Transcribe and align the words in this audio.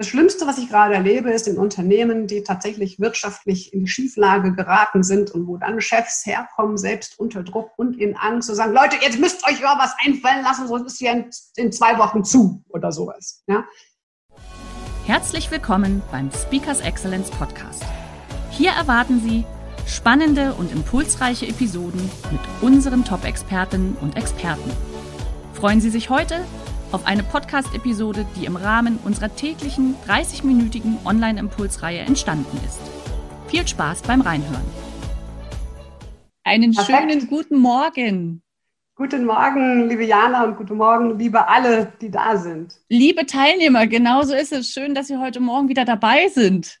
Das 0.00 0.08
Schlimmste, 0.08 0.46
was 0.46 0.56
ich 0.56 0.70
gerade 0.70 0.94
erlebe, 0.94 1.30
ist 1.30 1.46
in 1.46 1.58
Unternehmen, 1.58 2.26
die 2.26 2.42
tatsächlich 2.42 3.00
wirtschaftlich 3.00 3.74
in 3.74 3.80
die 3.80 3.86
Schieflage 3.86 4.54
geraten 4.54 5.02
sind 5.02 5.30
und 5.32 5.46
wo 5.46 5.58
dann 5.58 5.78
Chefs 5.82 6.24
herkommen, 6.24 6.78
selbst 6.78 7.20
unter 7.20 7.42
Druck 7.42 7.72
und 7.76 8.00
in 8.00 8.16
Angst, 8.16 8.48
zu 8.48 8.54
sagen, 8.54 8.72
Leute, 8.72 8.96
jetzt 9.02 9.18
müsst 9.18 9.46
euch 9.46 9.60
mal 9.60 9.76
was 9.78 9.94
einfallen 10.02 10.42
lassen, 10.42 10.68
sonst 10.68 10.86
ist 10.86 10.98
hier 11.00 11.12
in, 11.12 11.30
in 11.56 11.70
zwei 11.70 11.98
Wochen 11.98 12.24
zu 12.24 12.64
oder 12.70 12.92
sowas. 12.92 13.42
Ja? 13.46 13.62
Herzlich 15.04 15.50
willkommen 15.50 16.00
beim 16.10 16.30
Speakers 16.32 16.80
Excellence 16.80 17.30
Podcast. 17.32 17.84
Hier 18.52 18.70
erwarten 18.70 19.20
Sie 19.20 19.44
spannende 19.86 20.54
und 20.54 20.72
impulsreiche 20.72 21.46
Episoden 21.46 22.10
mit 22.30 22.40
unseren 22.62 23.04
Top-Expertinnen 23.04 23.98
und 24.00 24.16
Experten. 24.16 24.70
Freuen 25.52 25.82
Sie 25.82 25.90
sich 25.90 26.08
heute 26.08 26.40
auf 26.92 27.06
eine 27.06 27.22
Podcast-Episode, 27.22 28.26
die 28.36 28.46
im 28.46 28.56
Rahmen 28.56 28.98
unserer 29.04 29.34
täglichen 29.34 29.94
30-minütigen 30.08 31.04
Online-Impulsreihe 31.04 32.00
entstanden 32.00 32.58
ist. 32.66 32.80
Viel 33.48 33.66
Spaß 33.66 34.02
beim 34.02 34.20
Reinhören. 34.20 34.64
Einen 36.44 36.72
Perfekt. 36.72 36.98
schönen 36.98 37.28
guten 37.28 37.58
Morgen. 37.58 38.42
Guten 38.96 39.24
Morgen, 39.24 39.88
liebe 39.88 40.04
Jana 40.04 40.44
und 40.44 40.56
guten 40.56 40.76
Morgen, 40.76 41.18
liebe 41.18 41.48
alle, 41.48 41.92
die 42.00 42.10
da 42.10 42.36
sind. 42.36 42.74
Liebe 42.88 43.24
Teilnehmer, 43.24 43.86
genauso 43.86 44.34
ist 44.34 44.52
es. 44.52 44.68
Schön, 44.68 44.94
dass 44.94 45.06
Sie 45.06 45.16
heute 45.16 45.40
Morgen 45.40 45.68
wieder 45.68 45.84
dabei 45.84 46.28
sind. 46.28 46.80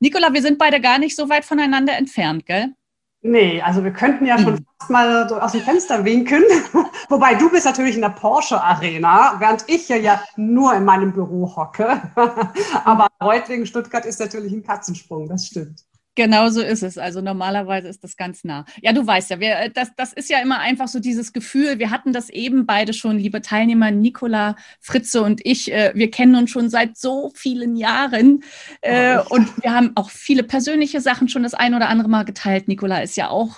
Nicola, 0.00 0.32
wir 0.32 0.40
sind 0.40 0.58
beide 0.58 0.80
gar 0.80 0.98
nicht 0.98 1.16
so 1.16 1.28
weit 1.28 1.44
voneinander 1.44 1.96
entfernt, 1.96 2.46
gell? 2.46 2.74
Nee, 3.20 3.60
also 3.60 3.82
wir 3.82 3.92
könnten 3.92 4.26
ja 4.26 4.38
schon 4.38 4.58
hm. 4.58 4.66
fast 4.78 4.90
mal 4.90 5.28
so 5.28 5.38
aus 5.40 5.52
dem 5.52 5.62
Fenster 5.62 6.04
winken. 6.04 6.42
Wobei 7.08 7.34
du 7.34 7.50
bist 7.50 7.66
natürlich 7.66 7.96
in 7.96 8.02
der 8.02 8.10
Porsche 8.10 8.62
Arena, 8.62 9.34
während 9.38 9.64
ich 9.68 9.88
ja 9.88 10.22
nur 10.36 10.74
in 10.74 10.84
meinem 10.84 11.12
Büro 11.12 11.52
hocke. 11.56 12.00
Aber 12.84 13.08
Reutlingen, 13.22 13.66
Stuttgart 13.66 14.06
ist 14.06 14.20
natürlich 14.20 14.52
ein 14.52 14.62
Katzensprung, 14.62 15.28
das 15.28 15.46
stimmt. 15.46 15.87
Genau 16.18 16.48
so 16.50 16.60
ist 16.60 16.82
es. 16.82 16.98
Also 16.98 17.20
normalerweise 17.20 17.86
ist 17.86 18.02
das 18.02 18.16
ganz 18.16 18.42
nah. 18.42 18.64
Ja, 18.82 18.92
du 18.92 19.06
weißt 19.06 19.30
ja, 19.30 19.38
wir, 19.38 19.56
äh, 19.56 19.70
das, 19.70 19.94
das 19.94 20.12
ist 20.12 20.28
ja 20.28 20.40
immer 20.40 20.58
einfach 20.58 20.88
so 20.88 20.98
dieses 20.98 21.32
Gefühl. 21.32 21.78
Wir 21.78 21.92
hatten 21.92 22.12
das 22.12 22.28
eben 22.28 22.66
beide 22.66 22.92
schon, 22.92 23.18
liebe 23.18 23.40
Teilnehmer, 23.40 23.92
Nicola, 23.92 24.56
Fritze 24.80 25.22
und 25.22 25.40
ich. 25.46 25.72
Äh, 25.72 25.92
wir 25.94 26.10
kennen 26.10 26.34
uns 26.34 26.50
schon 26.50 26.70
seit 26.70 26.96
so 26.96 27.30
vielen 27.36 27.76
Jahren. 27.76 28.42
Äh, 28.80 29.18
oh. 29.18 29.26
Und 29.38 29.62
wir 29.62 29.72
haben 29.72 29.92
auch 29.94 30.10
viele 30.10 30.42
persönliche 30.42 31.00
Sachen 31.00 31.28
schon 31.28 31.44
das 31.44 31.54
ein 31.54 31.74
oder 31.74 31.88
andere 31.88 32.08
Mal 32.08 32.24
geteilt. 32.24 32.66
Nicola 32.66 32.98
ist 32.98 33.16
ja 33.16 33.30
auch 33.30 33.54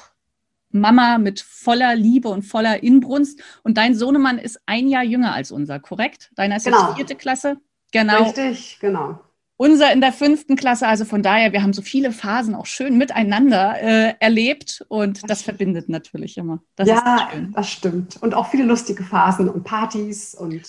Mama 0.69 1.17
mit 1.17 1.41
voller 1.41 1.95
Liebe 1.95 2.29
und 2.29 2.43
voller 2.43 2.83
Inbrunst. 2.83 3.41
Und 3.63 3.79
dein 3.79 3.95
Sohnemann 3.95 4.37
ist 4.37 4.61
ein 4.67 4.89
Jahr 4.89 5.05
jünger 5.05 5.33
als 5.33 5.51
unser, 5.51 5.81
korrekt? 5.81 6.31
Deiner 6.35 6.57
ist 6.57 6.65
genau. 6.65 6.89
jetzt 6.89 6.97
vierte 6.97 7.15
Klasse. 7.15 7.57
Genau. 7.91 8.25
Richtig, 8.25 8.79
genau. 8.81 9.19
Unser 9.61 9.93
in 9.93 10.01
der 10.01 10.15
fünften 10.15 10.57
Klasse, 10.57 10.89
also 10.89 11.05
von 11.05 11.23
daher, 11.23 11.53
wir 11.53 11.63
haben 11.63 11.75
so 11.75 11.83
viele 11.83 12.13
Phasen 12.13 12.55
auch 12.55 12.65
schön 12.65 12.97
miteinander 12.97 13.77
äh, 13.79 14.15
erlebt 14.19 14.83
und 14.89 15.29
das, 15.29 15.43
verbindet 15.43 15.91
natürlich 15.91 16.39
immer. 16.39 16.63
Das 16.77 16.89
ja, 16.89 17.29
das 17.53 17.71
stimmt. 17.71 18.17
Und 18.23 18.33
auch 18.33 18.49
viele 18.51 18.65
lustige 18.65 19.03
Phasen 19.03 19.51
und 19.51 19.65
Partys 19.65 20.35
und 20.35 20.63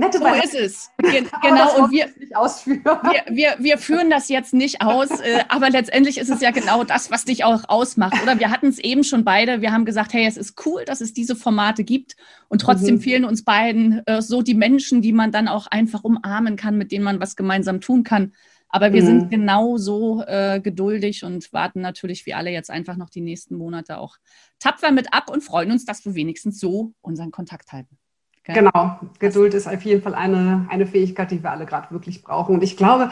Nette 0.00 0.18
so 0.18 0.26
ist 0.26 0.54
es. 0.54 0.90
Ge 1.02 1.24
genau, 1.42 1.84
und 1.84 1.92
wir, 1.92 2.08
wir, 2.16 3.24
wir, 3.28 3.56
wir, 3.58 3.78
führen 3.78 4.10
das 4.10 4.28
jetzt 4.28 4.52
nicht 4.54 4.80
aus, 4.80 5.10
äh, 5.20 5.44
aber 5.48 5.70
letztendlich 5.70 6.18
ist 6.18 6.30
es 6.30 6.40
ja 6.40 6.50
genau 6.50 6.84
das, 6.84 7.10
was 7.10 7.24
dich 7.24 7.44
auch 7.44 7.68
ausmacht. 7.68 8.20
Oder 8.22 8.40
wir 8.40 8.50
hatten 8.50 8.66
es 8.66 8.78
eben 8.78 9.04
schon 9.04 9.24
beide, 9.24 9.60
wir 9.60 9.72
haben 9.72 9.84
gesagt, 9.84 10.12
hey, 10.12 10.26
es 10.26 10.36
ist 10.36 10.66
cool, 10.66 10.84
dass 10.84 11.00
es 11.00 11.12
diese 11.12 11.36
Formate 11.36 11.84
gibt 11.84 12.16
und 12.48 12.60
trotzdem 12.60 12.96
mhm. 12.96 13.00
fehlen 13.00 13.24
uns 13.24 13.44
beiden 13.44 14.02
äh, 14.06 14.22
so 14.22 14.42
die 14.42 14.54
Menschen, 14.54 15.02
die 15.02 15.12
man 15.12 15.32
dann 15.32 15.48
auch 15.48 15.66
einfach 15.66 16.02
umarmen 16.02 16.56
kann, 16.56 16.78
mit 16.78 16.92
denen 16.92 17.04
man 17.04 17.20
was 17.20 17.36
gemeinsam 17.36 17.80
tun 17.80 18.02
kann. 18.02 18.32
Aber 18.70 18.92
wir 18.92 19.02
mhm. 19.02 19.06
sind 19.06 19.30
genauso 19.30 20.22
äh, 20.26 20.60
geduldig 20.60 21.24
und 21.24 21.52
warten 21.52 21.80
natürlich 21.80 22.24
wie 22.24 22.34
alle 22.34 22.50
jetzt 22.50 22.70
einfach 22.70 22.96
noch 22.96 23.10
die 23.10 23.20
nächsten 23.20 23.56
Monate 23.56 23.98
auch 23.98 24.16
tapfer 24.58 24.92
mit 24.92 25.12
ab 25.12 25.28
und 25.28 25.42
freuen 25.42 25.72
uns, 25.72 25.84
dass 25.84 26.04
wir 26.04 26.14
wenigstens 26.14 26.60
so 26.60 26.94
unseren 27.02 27.32
Kontakt 27.32 27.72
halten. 27.72 27.99
Genau, 28.44 28.98
Geduld 29.18 29.54
ist 29.54 29.68
auf 29.68 29.82
jeden 29.82 30.02
Fall 30.02 30.14
eine, 30.14 30.66
eine 30.70 30.86
Fähigkeit, 30.86 31.30
die 31.30 31.42
wir 31.42 31.50
alle 31.50 31.66
gerade 31.66 31.90
wirklich 31.90 32.22
brauchen. 32.22 32.54
Und 32.54 32.62
ich 32.62 32.76
glaube, 32.76 33.10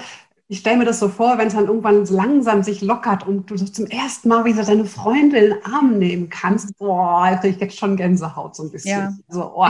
ich 0.49 0.61
stelle 0.61 0.79
mir 0.79 0.87
das 0.87 0.99
so 0.99 1.09
vor, 1.09 1.37
wenn 1.37 1.49
es 1.49 1.55
dann 1.55 1.67
irgendwann 1.67 2.07
langsam 2.07 2.63
sich 2.63 2.81
lockert 2.81 3.27
und 3.27 3.51
du 3.51 3.57
zum 3.57 3.87
ersten 3.87 4.29
Mal 4.31 4.47
wieder 4.47 4.65
deine 4.65 4.87
Freunde 4.87 5.37
in 5.37 5.51
den 5.51 5.65
Arm 5.65 5.99
nehmen 5.99 6.31
kannst, 6.31 6.77
boah, 6.79 7.37
kriege 7.41 7.55
ich 7.55 7.61
jetzt 7.61 7.79
schon 7.79 7.97
Gänsehaut 7.97 8.57
so 8.57 8.63
ein 8.63 8.71
bisschen. 8.71 8.99
Ja. 8.99 9.13
Also, 9.29 9.53
oh, 9.55 9.69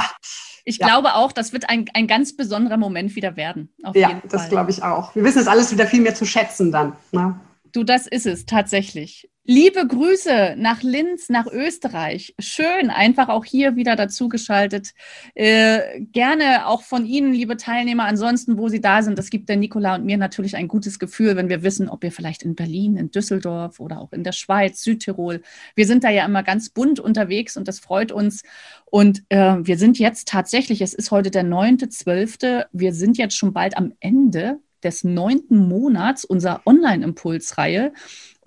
ich 0.65 0.79
ja. 0.79 0.87
glaube 0.87 1.15
auch, 1.15 1.33
das 1.33 1.53
wird 1.53 1.69
ein, 1.69 1.87
ein 1.95 2.07
ganz 2.07 2.37
besonderer 2.37 2.77
Moment 2.77 3.17
wieder 3.17 3.37
werden. 3.37 3.71
ja, 3.95 4.23
das 4.29 4.49
glaube 4.49 4.71
ich 4.71 4.85
auch. 4.85 5.15
Wir 5.17 5.25
wissen 5.25 5.41
es 5.41 5.49
alles 5.49 5.73
wieder 5.73 5.87
viel 5.87 6.01
mehr 6.01 6.15
zu 6.15 6.25
schätzen 6.25 6.71
dann. 6.71 6.95
Ne? 7.11 7.41
Du, 7.73 7.83
das 7.83 8.07
ist 8.07 8.27
es 8.27 8.47
tatsächlich. 8.47 9.29
Liebe 9.51 9.87
Grüße 9.87 10.57
nach 10.59 10.83
Linz, 10.83 11.31
nach 11.31 11.47
Österreich. 11.47 12.35
Schön, 12.39 12.91
einfach 12.91 13.31
auch 13.31 13.47
hier 13.47 13.77
wieder 13.77 13.97
dazugeschaltet. 13.97 14.93
Äh, 15.35 16.03
gerne 16.13 16.67
auch 16.67 16.83
von 16.83 17.07
Ihnen, 17.07 17.33
liebe 17.33 17.57
Teilnehmer, 17.57 18.05
ansonsten, 18.05 18.59
wo 18.59 18.69
Sie 18.69 18.83
da 18.83 19.01
sind. 19.01 19.19
Das 19.19 19.31
gibt 19.31 19.49
der 19.49 19.57
Nikola 19.57 19.95
und 19.95 20.05
mir 20.05 20.19
natürlich 20.19 20.55
ein 20.55 20.69
gutes 20.69 20.99
Gefühl, 20.99 21.35
wenn 21.35 21.49
wir 21.49 21.63
wissen, 21.63 21.89
ob 21.89 22.03
wir 22.03 22.13
vielleicht 22.13 22.43
in 22.43 22.57
Berlin, 22.57 22.99
in 22.99 23.11
Düsseldorf 23.11 23.81
oder 23.81 24.03
auch 24.03 24.13
in 24.13 24.23
der 24.23 24.33
Schweiz, 24.33 24.83
Südtirol. 24.83 25.41
Wir 25.75 25.87
sind 25.87 26.05
da 26.05 26.11
ja 26.11 26.27
immer 26.27 26.43
ganz 26.43 26.69
bunt 26.69 27.01
unterwegs 27.01 27.57
und 27.57 27.69
das 27.69 27.81
freut 27.81 28.13
uns. 28.13 28.43
Und 28.85 29.23
äh, 29.31 29.57
wir 29.63 29.79
sind 29.79 29.99
jetzt 29.99 30.29
tatsächlich, 30.29 30.83
es 30.83 30.93
ist 30.93 31.11
heute 31.11 31.31
der 31.31 31.45
9.12., 31.45 32.67
wir 32.73 32.93
sind 32.93 33.17
jetzt 33.17 33.35
schon 33.35 33.55
bald 33.55 33.79
am 33.79 33.95
Ende 34.01 34.59
des 34.85 35.05
neunten 35.05 35.69
Monats 35.69 36.25
unserer 36.25 36.63
Online-Impulsreihe. 36.67 37.93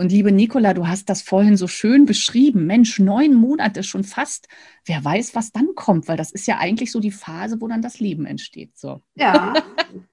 Und 0.02 0.12
liebe 0.12 0.32
Nicola, 0.32 0.74
du 0.74 0.88
hast 0.88 1.10
das 1.10 1.22
vorhin 1.22 1.58
so 1.58 1.68
schön 1.68 2.06
beschrieben. 2.06 2.66
Mensch, 2.66 2.98
neun 2.98 3.36
Monate 3.36 3.84
schon 3.84 4.04
fast. 4.04 4.48
Wer 4.84 5.06
weiß, 5.06 5.36
was 5.36 5.52
dann 5.52 5.76
kommt, 5.76 6.08
weil 6.08 6.18
das 6.18 6.32
ist 6.32 6.48
ja 6.48 6.58
eigentlich 6.58 6.92
so 6.92 7.00
die 7.00 7.12
Phase, 7.12 7.62
wo 7.62 7.68
dann 7.68 7.84
das 7.84 8.00
Leben 8.00 8.26
entsteht. 8.26 8.78
So. 8.78 9.02
Ja, 9.14 9.54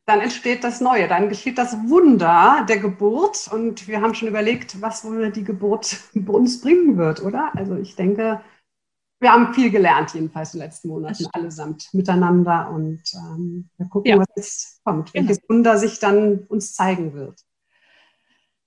dann 0.04 0.20
entsteht 0.20 0.62
das 0.62 0.82
Neue, 0.82 1.08
dann 1.08 1.30
geschieht 1.30 1.56
das 1.56 1.74
Wunder 1.88 2.66
der 2.68 2.78
Geburt. 2.78 3.48
Und 3.50 3.88
wir 3.88 4.02
haben 4.02 4.14
schon 4.14 4.28
überlegt, 4.28 4.80
was 4.82 5.04
wohl 5.04 5.32
die 5.32 5.44
Geburt 5.44 5.96
uns 6.26 6.60
bringen 6.60 6.98
wird, 6.98 7.22
oder? 7.22 7.52
Also 7.54 7.76
ich 7.76 7.96
denke, 7.96 8.42
wir 9.20 9.32
haben 9.32 9.52
viel 9.52 9.70
gelernt, 9.70 10.14
jedenfalls 10.14 10.54
in 10.54 10.60
den 10.60 10.66
letzten 10.66 10.88
Monaten, 10.88 11.26
allesamt 11.32 11.88
miteinander. 11.92 12.70
Und 12.70 13.02
ähm, 13.14 13.68
wir 13.76 13.86
gucken, 13.88 14.10
ja. 14.10 14.18
was 14.18 14.26
jetzt 14.36 14.84
kommt, 14.84 15.12
genau. 15.12 15.28
welches 15.28 15.48
Wunder 15.48 15.76
sich 15.78 15.98
dann 15.98 16.44
uns 16.48 16.74
zeigen 16.74 17.14
wird. 17.14 17.40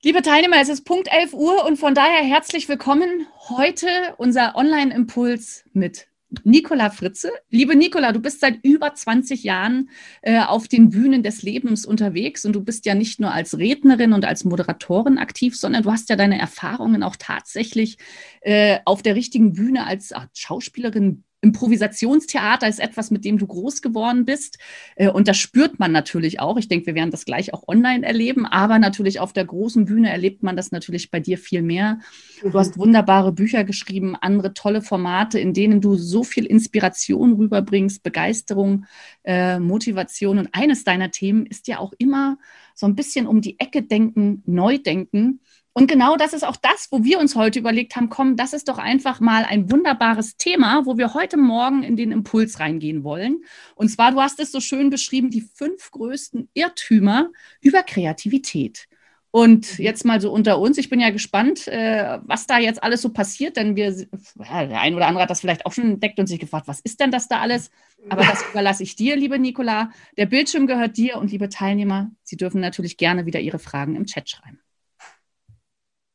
Liebe 0.03 0.21
Teilnehmer, 0.23 0.57
es 0.59 0.69
ist 0.69 0.83
Punkt 0.83 1.09
11 1.11 1.33
Uhr 1.33 1.63
und 1.65 1.77
von 1.77 1.93
daher 1.93 2.23
herzlich 2.23 2.67
willkommen. 2.67 3.27
Heute 3.49 3.87
unser 4.17 4.55
Online-Impuls 4.55 5.63
mit 5.73 6.07
Nicola 6.43 6.89
Fritze. 6.89 7.31
Liebe 7.49 7.75
Nicola, 7.75 8.11
du 8.11 8.19
bist 8.19 8.39
seit 8.39 8.63
über 8.63 8.93
20 8.93 9.43
Jahren 9.43 9.89
äh, 10.21 10.39
auf 10.39 10.67
den 10.67 10.89
Bühnen 10.89 11.23
des 11.23 11.43
Lebens 11.43 11.85
unterwegs 11.85 12.45
und 12.45 12.53
du 12.53 12.63
bist 12.63 12.85
ja 12.85 12.95
nicht 12.95 13.19
nur 13.19 13.33
als 13.33 13.57
Rednerin 13.57 14.13
und 14.13 14.25
als 14.25 14.45
Moderatorin 14.45 15.17
aktiv, 15.17 15.57
sondern 15.57 15.83
du 15.83 15.91
hast 15.91 16.09
ja 16.09 16.15
deine 16.15 16.39
Erfahrungen 16.39 17.03
auch 17.03 17.15
tatsächlich 17.17 17.97
äh, 18.41 18.79
auf 18.85 19.01
der 19.01 19.15
richtigen 19.15 19.53
Bühne 19.53 19.85
als 19.85 20.13
ach, 20.13 20.27
Schauspielerin 20.33 21.23
Improvisationstheater 21.41 22.67
ist 22.67 22.79
etwas, 22.79 23.11
mit 23.11 23.25
dem 23.25 23.37
du 23.37 23.47
groß 23.47 23.81
geworden 23.81 24.25
bist. 24.25 24.59
Äh, 24.95 25.09
und 25.09 25.27
das 25.27 25.37
spürt 25.37 25.79
man 25.79 25.91
natürlich 25.91 26.39
auch. 26.39 26.57
Ich 26.57 26.67
denke, 26.67 26.87
wir 26.87 26.95
werden 26.95 27.11
das 27.11 27.25
gleich 27.25 27.53
auch 27.53 27.67
online 27.67 28.05
erleben, 28.05 28.45
aber 28.45 28.79
natürlich 28.79 29.19
auf 29.19 29.33
der 29.33 29.45
großen 29.45 29.85
Bühne 29.85 30.11
erlebt 30.11 30.43
man 30.43 30.55
das 30.55 30.71
natürlich 30.71 31.11
bei 31.11 31.19
dir 31.19 31.37
viel 31.37 31.61
mehr. 31.61 31.99
Du 32.41 32.53
hast 32.53 32.77
wunderbare 32.77 33.31
Bücher 33.31 33.63
geschrieben, 33.63 34.15
andere 34.19 34.53
tolle 34.53 34.81
Formate, 34.81 35.39
in 35.39 35.53
denen 35.53 35.81
du 35.81 35.95
so 35.95 36.23
viel 36.23 36.45
Inspiration 36.45 37.33
rüberbringst, 37.33 38.03
Begeisterung, 38.03 38.85
äh, 39.23 39.59
Motivation. 39.59 40.37
Und 40.37 40.49
eines 40.53 40.83
deiner 40.83 41.11
Themen 41.11 41.45
ist 41.45 41.67
ja 41.67 41.79
auch 41.79 41.93
immer 41.97 42.37
so 42.75 42.85
ein 42.85 42.95
bisschen 42.95 43.27
um 43.27 43.41
die 43.41 43.59
Ecke 43.59 43.83
denken, 43.83 44.43
neu 44.45 44.77
denken. 44.77 45.39
Und 45.73 45.87
genau 45.87 46.17
das 46.17 46.33
ist 46.33 46.43
auch 46.43 46.57
das, 46.57 46.89
wo 46.91 47.03
wir 47.03 47.19
uns 47.19 47.35
heute 47.35 47.59
überlegt 47.59 47.95
haben, 47.95 48.09
komm, 48.09 48.35
das 48.35 48.51
ist 48.51 48.67
doch 48.67 48.77
einfach 48.77 49.21
mal 49.21 49.45
ein 49.45 49.71
wunderbares 49.71 50.35
Thema, 50.35 50.85
wo 50.85 50.97
wir 50.97 51.13
heute 51.13 51.37
Morgen 51.37 51.83
in 51.83 51.95
den 51.95 52.11
Impuls 52.11 52.59
reingehen 52.59 53.03
wollen. 53.05 53.43
Und 53.75 53.89
zwar, 53.89 54.11
du 54.11 54.21
hast 54.21 54.39
es 54.41 54.51
so 54.51 54.59
schön 54.59 54.89
beschrieben, 54.89 55.29
die 55.29 55.41
fünf 55.41 55.91
größten 55.91 56.49
Irrtümer 56.53 57.29
über 57.61 57.83
Kreativität. 57.83 58.87
Und 59.33 59.79
jetzt 59.79 60.03
mal 60.03 60.19
so 60.19 60.29
unter 60.29 60.59
uns, 60.59 60.77
ich 60.77 60.89
bin 60.89 60.99
ja 60.99 61.09
gespannt, 61.09 61.69
äh, 61.69 62.19
was 62.23 62.47
da 62.47 62.59
jetzt 62.59 62.83
alles 62.83 63.01
so 63.01 63.09
passiert, 63.13 63.55
denn 63.55 63.77
wir, 63.77 63.95
ja, 63.95 64.65
der 64.65 64.81
ein 64.81 64.93
oder 64.93 65.07
andere 65.07 65.23
hat 65.23 65.29
das 65.29 65.39
vielleicht 65.39 65.65
auch 65.65 65.71
schon 65.71 65.91
entdeckt 65.91 66.19
und 66.19 66.27
sich 66.27 66.39
gefragt, 66.39 66.67
was 66.67 66.81
ist 66.81 66.99
denn 66.99 67.11
das 67.11 67.29
da 67.29 67.39
alles? 67.39 67.71
Aber 68.09 68.25
das 68.25 68.43
überlasse 68.51 68.83
ich 68.83 68.97
dir, 68.97 69.15
liebe 69.15 69.39
Nicola. 69.39 69.91
Der 70.17 70.25
Bildschirm 70.25 70.67
gehört 70.67 70.97
dir 70.97 71.17
und 71.17 71.31
liebe 71.31 71.47
Teilnehmer, 71.47 72.11
Sie 72.23 72.35
dürfen 72.35 72.59
natürlich 72.59 72.97
gerne 72.97 73.25
wieder 73.25 73.39
Ihre 73.39 73.59
Fragen 73.59 73.95
im 73.95 74.05
Chat 74.05 74.29
schreiben. 74.29 74.60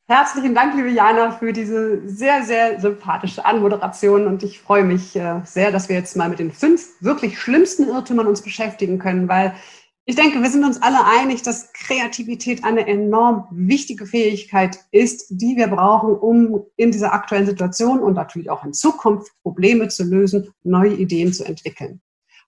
Herzlichen 0.08 0.54
Dank, 0.54 0.76
liebe 0.76 0.90
Jana, 0.90 1.32
für 1.32 1.52
diese 1.52 2.06
sehr, 2.08 2.44
sehr 2.44 2.80
sympathische 2.80 3.44
Anmoderation. 3.44 4.28
Und 4.28 4.44
ich 4.44 4.60
freue 4.60 4.84
mich 4.84 5.16
äh, 5.16 5.40
sehr, 5.44 5.72
dass 5.72 5.88
wir 5.88 5.96
jetzt 5.96 6.16
mal 6.16 6.28
mit 6.28 6.38
den 6.38 6.52
fünf 6.52 6.90
wirklich 7.00 7.40
schlimmsten 7.40 7.88
Irrtümern 7.88 8.28
uns 8.28 8.40
beschäftigen 8.40 9.00
können, 9.00 9.28
weil 9.28 9.56
ich 10.04 10.14
denke, 10.14 10.40
wir 10.40 10.48
sind 10.48 10.64
uns 10.64 10.80
alle 10.80 11.04
einig, 11.04 11.42
dass 11.42 11.72
Kreativität 11.72 12.62
eine 12.62 12.86
enorm 12.86 13.48
wichtige 13.50 14.06
Fähigkeit 14.06 14.78
ist, 14.92 15.26
die 15.28 15.56
wir 15.56 15.66
brauchen, 15.66 16.14
um 16.14 16.64
in 16.76 16.92
dieser 16.92 17.12
aktuellen 17.12 17.46
Situation 17.46 17.98
und 17.98 18.14
natürlich 18.14 18.48
auch 18.48 18.64
in 18.64 18.72
Zukunft 18.72 19.32
Probleme 19.42 19.88
zu 19.88 20.04
lösen, 20.04 20.52
neue 20.62 20.94
Ideen 20.94 21.32
zu 21.32 21.44
entwickeln. 21.44 22.00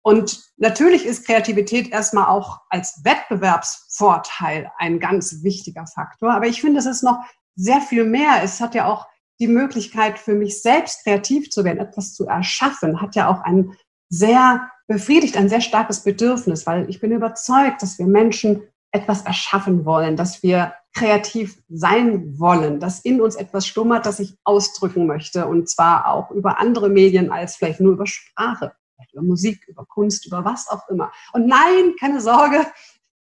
Und 0.01 0.43
natürlich 0.57 1.05
ist 1.05 1.25
Kreativität 1.25 1.93
erstmal 1.93 2.25
auch 2.25 2.59
als 2.69 2.99
Wettbewerbsvorteil 3.05 4.69
ein 4.77 4.99
ganz 4.99 5.41
wichtiger 5.41 5.87
Faktor. 5.87 6.33
Aber 6.33 6.47
ich 6.47 6.59
finde, 6.59 6.79
es 6.79 6.85
ist 6.85 7.01
noch 7.01 7.23
sehr 7.55 7.81
viel 7.81 8.05
mehr. 8.05 8.43
Es 8.43 8.59
hat 8.61 8.75
ja 8.75 8.85
auch 8.85 9.07
die 9.39 9.47
Möglichkeit 9.47 10.19
für 10.19 10.33
mich 10.33 10.61
selbst 10.61 11.03
kreativ 11.03 11.49
zu 11.49 11.63
werden, 11.63 11.79
etwas 11.79 12.13
zu 12.13 12.27
erschaffen, 12.27 13.01
hat 13.01 13.15
ja 13.15 13.29
auch 13.29 13.41
ein 13.41 13.73
sehr 14.09 14.69
befriedigt, 14.87 15.35
ein 15.35 15.49
sehr 15.49 15.61
starkes 15.61 16.03
Bedürfnis, 16.03 16.65
weil 16.65 16.89
ich 16.89 17.01
bin 17.01 17.11
überzeugt, 17.11 17.81
dass 17.81 17.97
wir 17.97 18.05
Menschen 18.05 18.61
etwas 18.91 19.23
erschaffen 19.23 19.83
wollen, 19.83 20.15
dass 20.15 20.41
wir 20.41 20.73
kreativ 20.93 21.61
sein 21.67 22.39
wollen, 22.39 22.79
dass 22.79 23.01
in 23.01 23.19
uns 23.19 23.35
etwas 23.35 23.67
stummert, 23.67 24.05
das 24.05 24.19
ich 24.19 24.37
ausdrücken 24.45 25.05
möchte 25.05 25.47
und 25.47 25.69
zwar 25.69 26.07
auch 26.07 26.31
über 26.31 26.59
andere 26.59 26.89
Medien 26.89 27.31
als 27.31 27.57
vielleicht 27.57 27.81
nur 27.81 27.93
über 27.93 28.07
Sprache, 28.07 28.71
über 29.11 29.23
Musik, 29.23 29.67
über 29.67 29.85
Kunst, 29.85 30.25
über 30.25 30.45
was 30.45 30.69
auch 30.69 30.87
immer. 30.87 31.11
Und 31.33 31.47
nein, 31.47 31.95
keine 31.99 32.21
Sorge, 32.21 32.65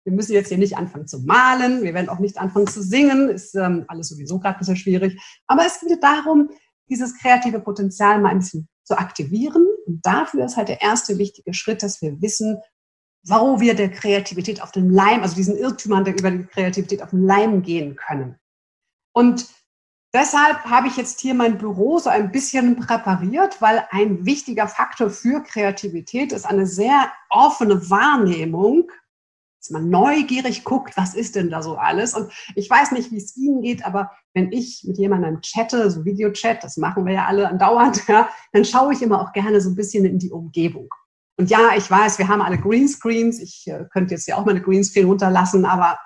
wir 0.05 0.13
müssen 0.13 0.33
jetzt 0.33 0.49
hier 0.49 0.59
nicht 0.59 0.77
anfangen 0.77 1.07
zu 1.07 1.21
malen, 1.21 1.83
wir 1.83 1.95
werden 1.95 2.11
auch 2.11 2.19
nicht 2.19 2.39
anfangen 2.39 2.67
zu 2.67 2.83
singen, 2.83 3.31
ist 3.31 3.55
ähm, 3.55 3.85
alles 3.89 4.09
sowieso 4.09 4.39
gerade 4.39 4.57
ein 4.57 4.59
bisschen 4.59 4.77
schwierig. 4.77 5.21
Aber 5.47 5.65
es 5.67 5.81
geht 5.81 6.03
darum, 6.03 6.51
dieses 6.89 7.19
kreative 7.19 7.61
Potenzial 7.61 8.21
mal 8.21 8.29
ein 8.29 8.41
bisschen 8.41 8.69
zu 8.85 8.99
aktivieren. 8.99 9.67
Und 9.87 10.05
dafür 10.05 10.45
ist 10.45 10.57
halt 10.57 10.69
der 10.69 10.83
erste 10.83 11.19
wichtige 11.19 11.55
Schritt, 11.55 11.83
dass 11.83 12.03
wir 12.03 12.21
wissen, 12.21 12.59
wo 13.27 13.61
wir 13.61 13.75
der 13.75 13.91
Kreativität 13.91 14.63
auf 14.63 14.71
den 14.71 14.91
Leim, 14.91 15.23
also 15.23 15.35
diesen 15.35 15.57
Irrtümern 15.57 16.05
der 16.05 16.19
über 16.19 16.31
die 16.31 16.45
Kreativität 16.45 17.03
auf 17.03 17.11
den 17.11 17.25
Leim 17.25 17.63
gehen 17.63 17.97
können. 17.97 18.37
Und 19.15 19.47
deshalb 20.13 20.65
habe 20.65 20.89
ich 20.89 20.99
jetzt 20.99 21.21
hier 21.21 21.33
mein 21.33 21.57
Büro 21.57 21.99
so 21.99 22.11
ein 22.11 22.31
bisschen 22.31 22.77
präpariert, 22.77 23.63
weil 23.63 23.87
ein 23.91 24.27
wichtiger 24.27 24.69
Faktor 24.69 25.09
für 25.09 25.43
Kreativität 25.43 26.33
ist 26.33 26.45
eine 26.45 26.67
sehr 26.67 27.11
offene 27.31 27.89
Wahrnehmung 27.89 28.91
dass 29.65 29.71
man 29.71 29.89
neugierig 29.89 30.63
guckt, 30.65 30.95
was 30.97 31.15
ist 31.15 31.37
denn 31.37 31.49
da 31.49 31.63
so 31.63 31.77
alles. 31.77 32.13
Und 32.13 32.31
ich 32.55 32.69
weiß 32.69 32.93
nicht, 32.93 33.11
wie 33.11 33.17
es 33.17 33.35
Ihnen 33.35 33.63
geht, 33.63 33.85
aber 33.87 34.11
wenn 34.35 34.53
ich 34.53 34.85
mit 34.87 34.99
jemandem 34.99 35.41
chatte, 35.41 35.91
so 35.91 36.05
Videochat, 36.05 36.63
das 36.63 36.77
machen 36.77 37.07
wir 37.07 37.15
ja 37.15 37.25
alle 37.25 37.49
andauernd, 37.49 38.03
ja, 38.09 38.29
dann 38.53 38.67
schaue 38.67 38.93
ich 38.93 39.01
immer 39.01 39.23
auch 39.23 39.33
gerne 39.33 39.63
so 39.63 39.71
ein 39.71 39.75
bisschen 39.75 40.05
in 40.05 40.19
die 40.19 40.31
Umgebung. 40.31 40.89
Und 41.39 41.51
ja, 41.51 41.71
ich 41.77 41.91
weiß, 41.91 42.19
wir 42.19 42.29
haben 42.29 42.43
alle 42.43 42.59
Greenscreens. 42.59 43.41
Ich 43.41 43.67
äh, 43.67 43.87
könnte 43.91 44.15
jetzt 44.15 44.29
ja 44.29 44.37
auch 44.37 44.45
mal 44.45 44.53
eine 44.53 44.61
Greenscreen 44.61 45.07
runterlassen, 45.07 45.65
aber 45.65 45.99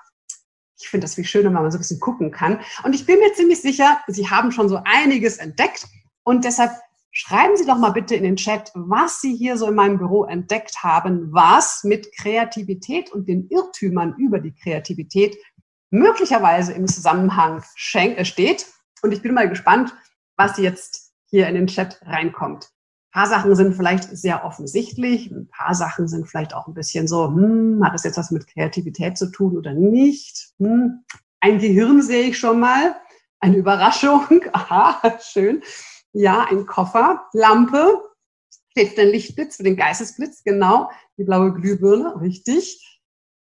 ich 0.79 0.87
finde 0.87 1.03
das 1.05 1.15
viel 1.15 1.25
schöner, 1.25 1.47
wenn 1.47 1.61
man 1.61 1.69
so 1.69 1.77
ein 1.77 1.81
bisschen 1.81 1.99
gucken 1.99 2.31
kann. 2.31 2.61
Und 2.83 2.95
ich 2.95 3.05
bin 3.05 3.19
mir 3.19 3.33
ziemlich 3.33 3.61
sicher, 3.61 3.99
Sie 4.07 4.29
haben 4.29 4.51
schon 4.53 4.69
so 4.69 4.79
einiges 4.85 5.37
entdeckt. 5.37 5.85
Und 6.23 6.45
deshalb 6.45 6.71
Schreiben 7.11 7.57
Sie 7.57 7.65
doch 7.65 7.77
mal 7.77 7.91
bitte 7.91 8.15
in 8.15 8.23
den 8.23 8.35
Chat, 8.35 8.71
was 8.75 9.19
Sie 9.19 9.35
hier 9.35 9.57
so 9.57 9.67
in 9.67 9.75
meinem 9.75 9.97
Büro 9.97 10.25
entdeckt 10.25 10.83
haben, 10.83 11.33
was 11.33 11.83
mit 11.83 12.15
Kreativität 12.15 13.11
und 13.11 13.27
den 13.27 13.47
Irrtümern 13.49 14.15
über 14.17 14.39
die 14.39 14.53
Kreativität 14.53 15.35
möglicherweise 15.89 16.73
im 16.73 16.87
Zusammenhang 16.87 17.63
äh, 17.93 18.25
steht. 18.25 18.67
Und 19.01 19.11
ich 19.11 19.21
bin 19.21 19.33
mal 19.33 19.49
gespannt, 19.49 19.93
was 20.37 20.57
jetzt 20.57 21.13
hier 21.25 21.47
in 21.47 21.55
den 21.55 21.67
Chat 21.67 21.99
reinkommt. 22.05 22.69
Ein 23.11 23.21
paar 23.21 23.27
Sachen 23.27 23.55
sind 23.55 23.75
vielleicht 23.75 24.03
sehr 24.03 24.45
offensichtlich, 24.45 25.31
ein 25.31 25.49
paar 25.49 25.73
Sachen 25.73 26.07
sind 26.07 26.27
vielleicht 26.27 26.53
auch 26.53 26.67
ein 26.67 26.75
bisschen 26.75 27.07
so, 27.07 27.27
hm, 27.27 27.81
hat 27.83 27.95
das 27.95 28.03
jetzt 28.03 28.17
was 28.17 28.29
mit 28.29 28.45
Kreativität 28.45 29.17
zu 29.17 29.31
tun 29.31 29.57
oder 29.57 29.73
nicht? 29.73 30.53
Hm, 30.59 31.03
ein 31.39 31.57
Gehirn 31.57 32.03
sehe 32.03 32.23
ich 32.23 32.37
schon 32.37 32.59
mal, 32.59 32.95
eine 33.39 33.57
Überraschung, 33.57 34.27
aha, 34.53 35.17
schön. 35.21 35.63
Ja, 36.13 36.45
ein 36.49 36.65
Koffer, 36.65 37.27
Lampe, 37.33 38.03
steht 38.71 38.89
für 38.89 39.01
den 39.01 39.09
Lichtblitz, 39.09 39.57
für 39.57 39.63
den 39.63 39.75
Geistesblitz, 39.75 40.43
genau, 40.43 40.89
die 41.17 41.23
blaue 41.23 41.53
Glühbirne, 41.53 42.19
richtig. 42.21 42.85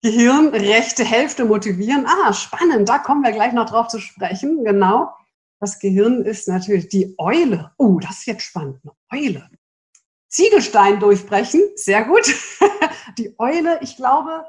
Gehirn, 0.01 0.49
rechte 0.49 1.03
Hälfte 1.03 1.43
motivieren. 1.43 2.05
Ah, 2.05 2.31
spannend, 2.33 2.87
da 2.87 2.99
kommen 2.99 3.23
wir 3.23 3.31
gleich 3.31 3.53
noch 3.53 3.69
drauf 3.69 3.89
zu 3.89 3.99
sprechen, 3.99 4.63
genau. 4.63 5.13
Das 5.59 5.79
Gehirn 5.79 6.23
ist 6.23 6.47
natürlich 6.47 6.87
die 6.87 7.15
Eule. 7.17 7.71
Oh, 7.77 7.99
das 7.99 8.19
ist 8.19 8.25
jetzt 8.27 8.43
spannend, 8.43 8.79
eine 9.09 9.21
Eule. 9.21 9.49
Ziegelstein 10.29 10.99
durchbrechen, 10.99 11.61
sehr 11.75 12.05
gut. 12.05 12.33
Die 13.17 13.33
Eule, 13.39 13.79
ich 13.81 13.97
glaube, 13.97 14.45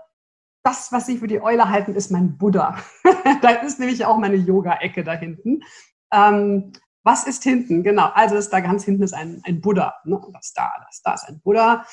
das, 0.63 0.93
was 0.93 1.07
Sie 1.07 1.17
für 1.17 1.27
die 1.27 1.41
Eule 1.41 1.71
halten, 1.71 1.95
ist 1.95 2.11
mein 2.11 2.37
Buddha. 2.37 2.77
da 3.43 3.51
ist 3.51 3.81
nämlich 3.81 4.05
auch 4.05 4.19
meine 4.19 4.37
Yoga-Ecke 4.37 5.03
da 5.03 5.15
hinten. 5.15 5.63
Ähm, 6.13 6.73
was 7.03 7.25
ist 7.25 7.43
hinten? 7.43 7.83
Genau, 7.83 8.11
also 8.15 8.37
ist 8.37 8.51
da 8.51 8.61
ganz 8.61 8.85
hinten 8.85 9.03
ist 9.03 9.15
ein, 9.15 9.41
ein 9.45 9.61
Buddha. 9.61 9.95
Ne? 10.05 10.21
Das 10.33 10.53
da, 10.53 10.71
das 10.87 11.03
da 11.03 11.15
ist 11.15 11.29
ein 11.29 11.41
Buddha. 11.41 11.85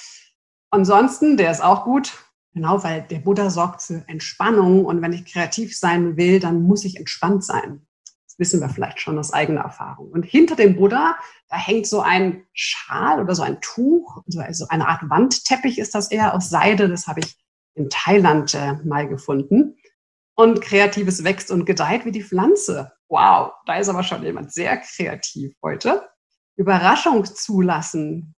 Ansonsten, 0.70 1.38
der 1.38 1.52
ist 1.52 1.64
auch 1.64 1.86
gut, 1.86 2.14
genau, 2.54 2.84
weil 2.84 3.04
der 3.04 3.20
Buddha 3.20 3.50
sorgt 3.50 3.82
für 3.82 4.04
Entspannung 4.08 4.86
und 4.86 5.02
wenn 5.02 5.14
ich 5.14 5.26
kreativ 5.26 5.78
sein 5.78 6.18
will, 6.18 6.40
dann 6.40 6.62
muss 6.62 6.84
ich 6.84 6.98
entspannt 6.98 7.44
sein. 7.44 7.88
Das 8.26 8.38
wissen 8.38 8.60
wir 8.60 8.70
vielleicht 8.70 9.00
schon 9.00 9.18
aus 9.18 9.32
eigener 9.32 9.62
Erfahrung. 9.62 10.12
Und 10.12 10.26
hinter 10.26 10.56
dem 10.56 10.76
Buddha, 10.76 11.16
da 11.50 11.58
hängt 11.58 11.88
so 11.88 12.02
ein 12.02 12.44
Schal 12.54 13.22
oder 13.22 13.34
so 13.34 13.44
ein 13.44 13.62
Tuch, 13.62 14.22
also 14.38 14.68
eine 14.68 14.88
Art 14.88 15.10
Wandteppich 15.10 15.80
ist 15.80 15.96
das 15.96 16.12
eher 16.12 16.34
aus 16.36 16.50
Seide. 16.50 16.90
Das 16.90 17.08
habe 17.08 17.22
ich 17.22 17.38
in 17.76 17.90
Thailand 17.90 18.54
äh, 18.54 18.74
mal 18.84 19.08
gefunden. 19.08 19.78
Und 20.36 20.62
Kreatives 20.62 21.24
wächst 21.24 21.50
und 21.50 21.66
gedeiht 21.66 22.06
wie 22.06 22.12
die 22.12 22.24
Pflanze. 22.24 22.92
Wow, 23.10 23.54
da 23.66 23.78
ist 23.78 23.90
aber 23.90 24.04
schon 24.04 24.24
jemand 24.24 24.54
sehr 24.54 24.78
kreativ 24.78 25.54
heute. 25.64 26.10
Überraschung 26.58 27.24
zulassen. 27.26 28.36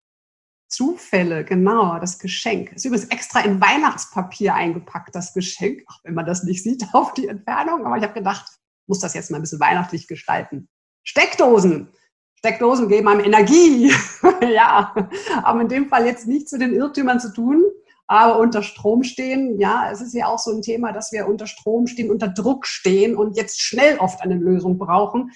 Zufälle, 0.68 1.44
genau, 1.44 1.98
das 1.98 2.18
Geschenk. 2.18 2.72
Ist 2.72 2.84
übrigens 2.84 3.08
extra 3.08 3.40
in 3.40 3.60
Weihnachtspapier 3.60 4.54
eingepackt, 4.54 5.14
das 5.14 5.32
Geschenk, 5.32 5.82
auch 5.86 5.98
wenn 6.04 6.14
man 6.14 6.26
das 6.26 6.44
nicht 6.44 6.62
sieht 6.62 6.84
auf 6.92 7.14
die 7.14 7.28
Entfernung. 7.28 7.86
Aber 7.86 7.96
ich 7.96 8.02
habe 8.02 8.12
gedacht, 8.12 8.46
muss 8.86 9.00
das 9.00 9.14
jetzt 9.14 9.30
mal 9.30 9.38
ein 9.38 9.42
bisschen 9.42 9.60
weihnachtlich 9.60 10.06
gestalten. 10.08 10.68
Steckdosen. 11.04 11.88
Steckdosen 12.36 12.88
geben 12.88 13.08
einem 13.08 13.24
Energie. 13.24 13.92
ja, 14.42 14.94
aber 15.42 15.60
in 15.62 15.68
dem 15.68 15.88
Fall 15.88 16.06
jetzt 16.06 16.26
nicht 16.26 16.48
zu 16.48 16.58
den 16.58 16.74
Irrtümern 16.74 17.18
zu 17.18 17.32
tun, 17.32 17.64
aber 18.08 18.38
unter 18.38 18.62
Strom 18.62 19.04
stehen, 19.04 19.60
ja, 19.60 19.90
es 19.92 20.00
ist 20.00 20.14
ja 20.14 20.26
auch 20.26 20.38
so 20.38 20.50
ein 20.50 20.62
Thema, 20.62 20.92
dass 20.92 21.12
wir 21.12 21.28
unter 21.28 21.46
Strom 21.46 21.86
stehen, 21.86 22.10
unter 22.10 22.28
Druck 22.28 22.66
stehen 22.66 23.14
und 23.14 23.36
jetzt 23.36 23.60
schnell 23.60 23.98
oft 23.98 24.22
eine 24.22 24.34
Lösung 24.34 24.78
brauchen, 24.78 25.30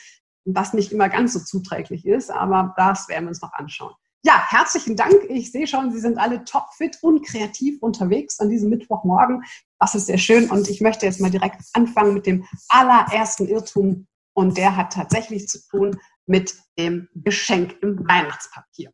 was 0.45 0.73
nicht 0.73 0.91
immer 0.91 1.09
ganz 1.09 1.35
so 1.35 1.41
zuträglich 1.41 2.07
ist, 2.07 2.31
aber 2.31 2.75
das 2.77 3.09
werden 3.09 3.25
wir 3.25 3.29
uns 3.29 3.43
noch 3.43 3.53
anschauen. 3.53 3.93
Ja, 4.25 4.41
herzlichen 4.49 4.97
Dank. 4.97 5.15
Ich 5.29 5.53
sehe 5.53 5.67
schon, 5.67 5.93
Sie 5.93 5.99
sind 5.99 6.17
alle 6.17 6.45
topfit 6.45 6.99
und 7.03 7.27
kreativ 7.27 7.83
unterwegs 7.83 8.39
an 8.41 8.49
diesem 8.49 8.71
Mittwochmorgen. 8.71 9.43
Das 9.79 9.95
ist 9.95 10.07
sehr 10.07 10.19
schön 10.19 10.49
und 10.49 10.69
ich 10.69 10.81
möchte 10.81 11.07
jetzt 11.07 11.21
mal 11.21 11.31
direkt 11.31 11.61
anfangen 11.75 12.15
mit 12.15 12.27
dem 12.27 12.47
allerersten 12.69 13.49
Irrtum 13.49 14.07
und 14.33 14.57
der 14.57 14.77
hat 14.77 14.93
tatsächlich 14.93 15.49
zu 15.49 15.59
tun 15.69 15.99
mit 16.27 16.55
dem 16.79 17.09
Geschenk 17.15 17.77
im 17.83 18.09
Weihnachtspapier. 18.09 18.93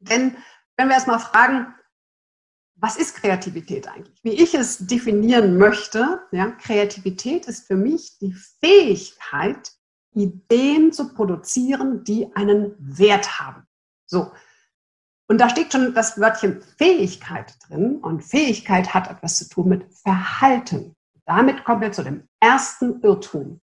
Denn 0.00 0.36
wenn 0.76 0.88
wir 0.88 0.94
erstmal 0.94 1.20
fragen, 1.20 1.74
was 2.80 2.96
ist 2.96 3.16
Kreativität 3.16 3.88
eigentlich? 3.88 4.22
Wie 4.22 4.32
ich 4.32 4.54
es 4.54 4.78
definieren 4.78 5.58
möchte, 5.58 6.20
ja, 6.30 6.50
Kreativität 6.52 7.46
ist 7.46 7.66
für 7.66 7.76
mich 7.76 8.18
die 8.18 8.32
Fähigkeit, 8.60 9.72
Ideen 10.14 10.92
zu 10.92 11.12
produzieren, 11.12 12.04
die 12.04 12.34
einen 12.34 12.74
Wert 12.78 13.40
haben. 13.40 13.66
So. 14.06 14.32
Und 15.28 15.38
da 15.38 15.50
steht 15.50 15.72
schon 15.72 15.94
das 15.94 16.18
Wörtchen 16.18 16.62
Fähigkeit 16.78 17.54
drin 17.68 17.96
und 17.96 18.22
Fähigkeit 18.22 18.94
hat 18.94 19.10
etwas 19.10 19.36
zu 19.36 19.48
tun 19.48 19.68
mit 19.68 19.94
Verhalten. 19.94 20.96
Damit 21.26 21.64
kommen 21.64 21.82
wir 21.82 21.92
zu 21.92 22.02
dem 22.02 22.26
ersten 22.40 23.02
Irrtum. 23.02 23.60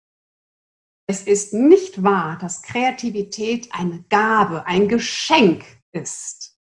Es 1.07 1.23
ist 1.23 1.53
nicht 1.53 2.03
wahr, 2.03 2.37
dass 2.39 2.61
Kreativität 2.61 3.69
eine 3.71 4.03
Gabe, 4.09 4.65
ein 4.67 4.87
Geschenk 4.87 5.65
ist. 5.91 6.57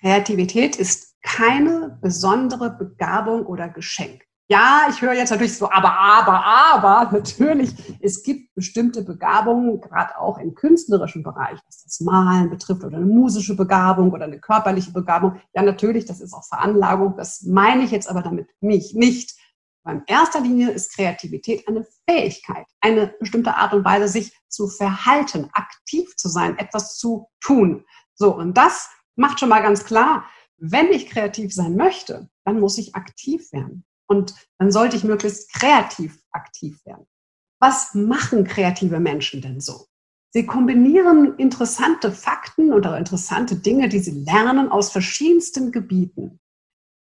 Kreativität 0.00 0.76
ist 0.76 1.13
keine 1.24 1.98
besondere 2.00 2.70
Begabung 2.70 3.46
oder 3.46 3.68
Geschenk. 3.68 4.22
Ja, 4.48 4.82
ich 4.90 5.00
höre 5.00 5.14
jetzt 5.14 5.30
natürlich 5.30 5.56
so, 5.56 5.70
aber, 5.70 5.98
aber, 5.98 6.44
aber, 6.44 7.12
natürlich, 7.12 7.74
es 8.02 8.22
gibt 8.22 8.54
bestimmte 8.54 9.02
Begabungen, 9.02 9.80
gerade 9.80 10.18
auch 10.18 10.36
im 10.36 10.54
künstlerischen 10.54 11.22
Bereich, 11.22 11.58
was 11.66 11.82
das 11.82 12.00
Malen 12.00 12.50
betrifft 12.50 12.84
oder 12.84 12.98
eine 12.98 13.06
musische 13.06 13.56
Begabung 13.56 14.12
oder 14.12 14.24
eine 14.26 14.38
körperliche 14.38 14.92
Begabung. 14.92 15.40
Ja, 15.54 15.62
natürlich, 15.62 16.04
das 16.04 16.20
ist 16.20 16.34
auch 16.34 16.44
Veranlagung, 16.46 17.16
das 17.16 17.42
meine 17.42 17.84
ich 17.84 17.90
jetzt 17.90 18.08
aber 18.08 18.20
damit 18.20 18.48
mich 18.60 18.92
nicht. 18.94 19.34
Aber 19.82 19.94
in 19.96 20.02
erster 20.06 20.40
Linie 20.40 20.72
ist 20.72 20.94
Kreativität 20.94 21.66
eine 21.66 21.86
Fähigkeit, 22.06 22.66
eine 22.82 23.14
bestimmte 23.18 23.54
Art 23.54 23.72
und 23.72 23.84
Weise, 23.84 24.08
sich 24.08 24.38
zu 24.48 24.68
verhalten, 24.68 25.48
aktiv 25.54 26.14
zu 26.16 26.28
sein, 26.28 26.58
etwas 26.58 26.98
zu 26.98 27.28
tun. 27.40 27.86
So, 28.14 28.36
und 28.36 28.58
das 28.58 28.90
macht 29.16 29.40
schon 29.40 29.48
mal 29.48 29.62
ganz 29.62 29.84
klar, 29.84 30.24
wenn 30.58 30.88
ich 30.92 31.08
kreativ 31.08 31.52
sein 31.54 31.76
möchte, 31.76 32.28
dann 32.44 32.60
muss 32.60 32.78
ich 32.78 32.94
aktiv 32.94 33.52
werden. 33.52 33.84
Und 34.06 34.34
dann 34.58 34.70
sollte 34.70 34.96
ich 34.96 35.04
möglichst 35.04 35.52
kreativ 35.52 36.22
aktiv 36.30 36.84
werden. 36.84 37.06
Was 37.60 37.94
machen 37.94 38.44
kreative 38.44 39.00
Menschen 39.00 39.40
denn 39.40 39.60
so? 39.60 39.86
Sie 40.30 40.46
kombinieren 40.46 41.36
interessante 41.38 42.10
Fakten 42.10 42.72
oder 42.72 42.98
interessante 42.98 43.56
Dinge, 43.56 43.88
die 43.88 44.00
sie 44.00 44.24
lernen 44.24 44.68
aus 44.70 44.90
verschiedensten 44.90 45.70
Gebieten. 45.70 46.40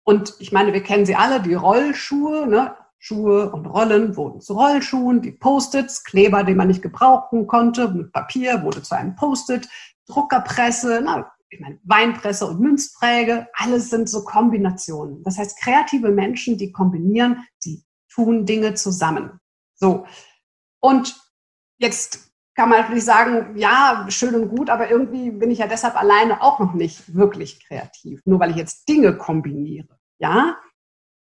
Und 0.05 0.35
ich 0.39 0.53
meine, 0.53 0.71
wir 0.71 0.81
kennen 0.81 1.05
sie 1.05 1.15
alle, 1.15 1.41
die 1.41 1.53
Rollschuhe, 1.53 2.47
ne? 2.47 2.75
Schuhe 2.99 3.51
und 3.51 3.67
Rollen 3.67 4.15
wurden 4.15 4.41
zu 4.41 4.53
Rollschuhen, 4.53 5.21
die 5.21 5.31
Post-its, 5.31 6.03
Kleber, 6.03 6.43
den 6.43 6.57
man 6.57 6.69
nicht 6.69 6.81
gebrauchen 6.81 7.45
konnte, 7.45 7.89
mit 7.89 8.11
Papier 8.11 8.63
wurde 8.63 8.81
zu 8.81 8.95
einem 8.95 9.15
Post-it, 9.15 9.67
Druckerpresse, 10.07 11.01
na, 11.03 11.31
ich 11.49 11.59
meine, 11.59 11.79
Weinpresse 11.83 12.45
und 12.45 12.59
Münzpräge, 12.59 13.47
alles 13.53 13.89
sind 13.89 14.09
so 14.09 14.23
Kombinationen. 14.23 15.23
Das 15.23 15.37
heißt, 15.37 15.59
kreative 15.59 16.11
Menschen, 16.11 16.57
die 16.57 16.71
kombinieren, 16.71 17.45
die 17.63 17.83
tun 18.09 18.45
Dinge 18.45 18.73
zusammen. 18.73 19.39
So. 19.75 20.05
Und 20.81 21.19
jetzt 21.79 22.31
kann 22.55 22.69
man 22.69 22.81
natürlich 22.81 23.05
sagen, 23.05 23.55
ja, 23.57 24.05
schön 24.09 24.35
und 24.35 24.49
gut, 24.49 24.69
aber 24.69 24.89
irgendwie 24.89 25.29
bin 25.29 25.51
ich 25.51 25.59
ja 25.59 25.67
deshalb 25.67 25.95
alleine 25.95 26.41
auch 26.41 26.59
noch 26.59 26.73
nicht 26.73 27.15
wirklich 27.15 27.65
kreativ, 27.65 28.21
nur 28.25 28.39
weil 28.39 28.51
ich 28.51 28.57
jetzt 28.57 28.89
Dinge 28.89 29.15
kombiniere. 29.15 29.99
Ja, 30.19 30.57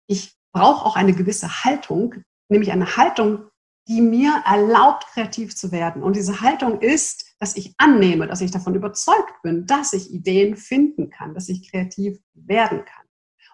ich 0.06 0.38
brauche 0.52 0.86
auch 0.86 0.96
eine 0.96 1.12
gewisse 1.12 1.64
Haltung, 1.64 2.14
nämlich 2.48 2.70
eine 2.70 2.96
Haltung, 2.96 3.48
die 3.88 4.00
mir 4.00 4.42
erlaubt, 4.46 5.06
kreativ 5.08 5.56
zu 5.56 5.72
werden. 5.72 6.02
Und 6.02 6.16
diese 6.16 6.40
Haltung 6.40 6.80
ist, 6.80 7.33
dass 7.44 7.56
ich 7.56 7.74
annehme, 7.76 8.26
dass 8.26 8.40
ich 8.40 8.52
davon 8.52 8.74
überzeugt 8.74 9.42
bin, 9.42 9.66
dass 9.66 9.92
ich 9.92 10.10
Ideen 10.10 10.56
finden 10.56 11.10
kann, 11.10 11.34
dass 11.34 11.50
ich 11.50 11.70
kreativ 11.70 12.18
werden 12.32 12.86
kann. 12.86 13.04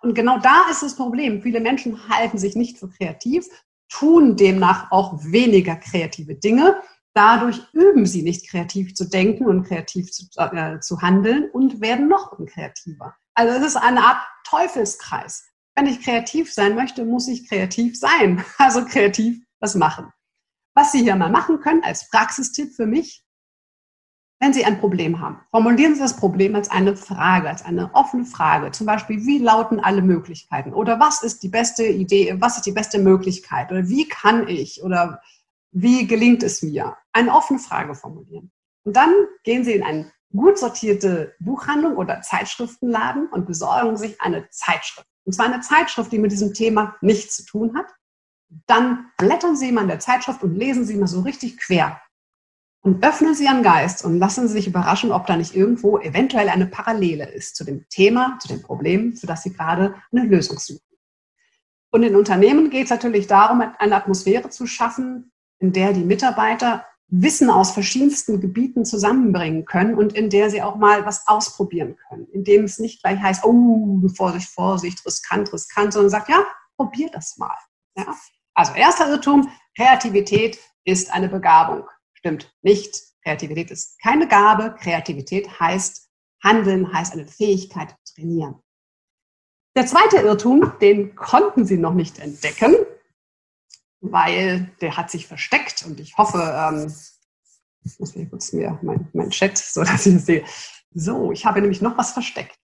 Und 0.01 0.15
genau 0.15 0.39
da 0.39 0.69
ist 0.71 0.85
das 0.85 0.95
Problem. 0.95 1.43
Viele 1.43 1.59
Menschen 1.59 2.09
halten 2.09 2.39
sich 2.39 2.55
nicht 2.55 2.79
für 2.79 2.89
kreativ, 2.89 3.49
tun 3.89 4.37
demnach 4.37 4.93
auch 4.93 5.19
weniger 5.25 5.75
kreative 5.75 6.37
Dinge. 6.37 6.81
Dadurch 7.15 7.61
üben 7.73 8.07
sie 8.07 8.23
nicht 8.23 8.49
kreativ 8.49 8.95
zu 8.95 9.11
denken 9.11 9.47
und 9.47 9.65
kreativ 9.65 10.13
zu, 10.13 10.27
äh, 10.37 10.79
zu 10.79 11.03
handeln 11.03 11.51
und 11.51 11.81
werden 11.81 12.07
noch 12.07 12.39
unkreativer. 12.39 13.17
Also 13.35 13.59
es 13.59 13.75
ist 13.75 13.77
eine 13.77 14.05
Art 14.05 14.23
Teufelskreis. 14.49 15.49
Wenn 15.75 15.87
ich 15.87 16.01
kreativ 16.01 16.55
sein 16.55 16.77
möchte, 16.77 17.05
muss 17.05 17.27
ich 17.27 17.49
kreativ 17.49 17.99
sein. 17.99 18.45
Also 18.59 18.85
kreativ 18.85 19.45
was 19.59 19.75
machen. 19.75 20.13
Was 20.77 20.93
Sie 20.93 21.03
hier 21.03 21.17
mal 21.17 21.29
machen 21.29 21.59
können 21.59 21.83
als 21.83 22.09
Praxistipp 22.09 22.73
für 22.77 22.87
mich, 22.87 23.25
wenn 24.41 24.55
Sie 24.55 24.65
ein 24.65 24.81
Problem 24.81 25.21
haben, 25.21 25.39
formulieren 25.51 25.95
Sie 25.95 26.01
das 26.01 26.17
Problem 26.17 26.55
als 26.55 26.71
eine 26.71 26.97
Frage, 26.97 27.49
als 27.49 27.63
eine 27.63 27.95
offene 27.95 28.25
Frage. 28.25 28.73
Zum 28.73 28.87
Beispiel, 28.87 29.27
wie 29.27 29.39
lauten 29.39 29.81
alle 29.81 30.01
Möglichkeiten? 30.01 30.73
Oder 30.73 30.99
was 30.99 31.23
ist 31.23 31.43
die 31.43 31.49
beste 31.49 31.85
Idee? 31.85 32.35
Was 32.39 32.57
ist 32.57 32.65
die 32.65 32.73
beste 32.73 32.99
Möglichkeit? 32.99 33.71
Oder 33.71 33.87
wie 33.89 34.09
kann 34.09 34.49
ich? 34.49 34.83
Oder 34.83 35.21
wie 35.73 36.07
gelingt 36.07 36.43
es 36.43 36.63
mir? 36.63 36.97
Eine 37.13 37.35
offene 37.35 37.59
Frage 37.59 37.95
formulieren. 37.95 38.51
Und 38.85 38.97
dann 38.97 39.13
gehen 39.45 39.63
Sie 39.63 39.75
in 39.75 39.83
eine 39.83 40.11
gut 40.35 40.59
sortierte 40.59 41.35
Buchhandlung 41.39 41.97
oder 41.97 42.23
Zeitschriftenladen 42.23 43.29
und 43.29 43.47
besorgen 43.47 43.99
sich 43.99 44.23
eine 44.23 44.49
Zeitschrift. 44.49 45.07
Und 45.25 45.35
zwar 45.35 45.47
eine 45.47 45.61
Zeitschrift, 45.61 46.13
die 46.13 46.19
mit 46.19 46.33
diesem 46.33 46.55
Thema 46.55 46.97
nichts 47.03 47.37
zu 47.37 47.45
tun 47.45 47.77
hat. 47.77 47.87
Dann 48.67 49.11
blättern 49.19 49.55
Sie 49.55 49.71
mal 49.71 49.83
in 49.83 49.89
der 49.89 50.01
Zeitschrift 50.01 50.43
und 50.43 50.57
lesen 50.57 50.87
Sie 50.87 50.97
mal 50.97 51.09
so 51.09 51.21
richtig 51.21 51.59
quer 51.59 52.01
und 52.83 53.05
öffnen 53.05 53.35
Sie 53.35 53.45
Ihren 53.45 53.63
Geist 53.63 54.05
und 54.05 54.19
lassen 54.19 54.49
Sie 54.49 54.55
sich 54.55 54.67
überraschen, 54.67 55.13
ob 55.13 55.27
da 55.27 55.37
nicht 55.37 55.55
irgendwo 55.55 55.99
eventuell 55.99 56.49
eine 56.49 56.67
Parallele 56.67 57.31
ist 57.31 57.57
zu 57.57 57.65
dem 57.65 57.87
Thema, 57.89 58.39
zu 58.41 58.49
dem 58.49 58.63
Problem, 58.63 59.15
für 59.15 59.27
das 59.27 59.43
Sie 59.43 59.53
gerade 59.53 59.95
eine 60.13 60.25
Lösung 60.25 60.59
suchen. 60.59 60.81
Und 61.91 62.03
in 62.05 62.17
Unternehmen 62.17 62.71
geht 62.71 62.85
es 62.85 62.91
natürlich 62.91 63.27
darum, 63.27 63.63
eine 63.79 63.97
Atmosphäre 63.97 64.49
zu 64.49 64.67
schaffen, 64.67 65.33
in 65.59 65.73
der 65.73 65.93
die 65.93 66.05
Mitarbeiter 66.05 66.87
Wissen 67.09 67.51
aus 67.51 67.73
verschiedensten 67.73 68.41
Gebieten 68.41 68.85
zusammenbringen 68.85 69.65
können 69.65 69.97
und 69.97 70.13
in 70.13 70.31
der 70.31 70.49
sie 70.49 70.63
auch 70.63 70.77
mal 70.77 71.05
was 71.05 71.27
ausprobieren 71.27 71.97
können, 72.09 72.29
in 72.29 72.45
dem 72.45 72.65
es 72.65 72.79
nicht 72.79 73.03
gleich 73.03 73.21
heißt, 73.21 73.45
oh, 73.45 74.01
Vorsicht, 74.15 74.49
Vorsicht, 74.49 75.05
riskant, 75.05 75.53
riskant, 75.53 75.93
sondern 75.93 76.11
sagt, 76.11 76.29
ja, 76.29 76.45
probier 76.77 77.11
das 77.13 77.37
mal. 77.37 77.57
Ja? 77.97 78.15
Also 78.55 78.75
erster 78.75 79.11
Irrtum, 79.11 79.49
Kreativität 79.77 80.59
ist 80.85 81.13
eine 81.13 81.29
Begabung. 81.29 81.83
Stimmt 82.21 82.55
nicht. 82.63 82.97
Kreativität 83.23 83.71
ist 83.71 83.99
keine 84.01 84.29
Gabe. 84.29 84.75
Kreativität 84.79 85.59
heißt 85.59 86.09
Handeln, 86.43 86.93
heißt 86.93 87.13
eine 87.15 87.27
Fähigkeit 87.27 87.95
trainieren. 88.15 88.63
Der 89.77 89.87
zweite 89.87 90.17
Irrtum, 90.19 90.73
den 90.81 91.15
konnten 91.15 91.65
Sie 91.65 91.79
noch 91.79 91.95
nicht 91.95 92.19
entdecken, 92.19 92.75
weil 94.01 94.71
der 94.81 94.97
hat 94.97 95.11
sich 95.11 95.27
versteckt 95.27 95.85
und 95.87 96.01
ich 96.01 96.17
hoffe, 96.17 96.39
ähm, 96.39 96.93
ich 97.85 97.99
muss 97.99 98.15
mir 98.15 98.29
kurz 98.29 98.53
mir 98.53 98.79
mein, 98.83 99.09
mein 99.13 99.31
Chat, 99.31 99.57
so 99.57 99.83
dass 99.83 100.07
ich 100.07 100.17
es 100.17 100.27
sehe. 100.27 100.45
So, 100.93 101.33
ich 101.33 101.47
habe 101.47 101.61
nämlich 101.61 101.81
noch 101.81 101.97
was 101.97 102.13
versteckt. 102.13 102.59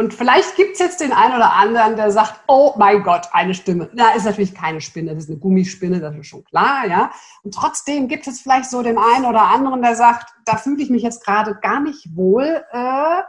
Und 0.00 0.14
vielleicht 0.14 0.56
gibt 0.56 0.72
es 0.72 0.78
jetzt 0.78 1.02
den 1.02 1.12
einen 1.12 1.36
oder 1.36 1.52
anderen, 1.52 1.94
der 1.94 2.10
sagt, 2.10 2.40
oh 2.48 2.72
mein 2.78 3.02
Gott, 3.02 3.28
eine 3.32 3.52
Stimme. 3.52 3.90
Na, 3.92 4.14
ist 4.14 4.24
natürlich 4.24 4.54
keine 4.54 4.80
Spinne, 4.80 5.12
das 5.14 5.24
ist 5.24 5.28
eine 5.28 5.38
Gummispinne, 5.38 6.00
das 6.00 6.16
ist 6.16 6.26
schon 6.26 6.42
klar, 6.42 6.86
ja. 6.86 7.12
Und 7.42 7.52
trotzdem 7.52 8.08
gibt 8.08 8.26
es 8.26 8.40
vielleicht 8.40 8.70
so 8.70 8.82
den 8.82 8.96
einen 8.96 9.26
oder 9.26 9.42
anderen, 9.42 9.82
der 9.82 9.94
sagt, 9.96 10.32
da 10.46 10.56
fühle 10.56 10.82
ich 10.82 10.88
mich 10.88 11.02
jetzt 11.02 11.22
gerade 11.22 11.54
gar 11.60 11.80
nicht 11.80 12.16
wohl. 12.16 12.64
Äh, 12.72 13.22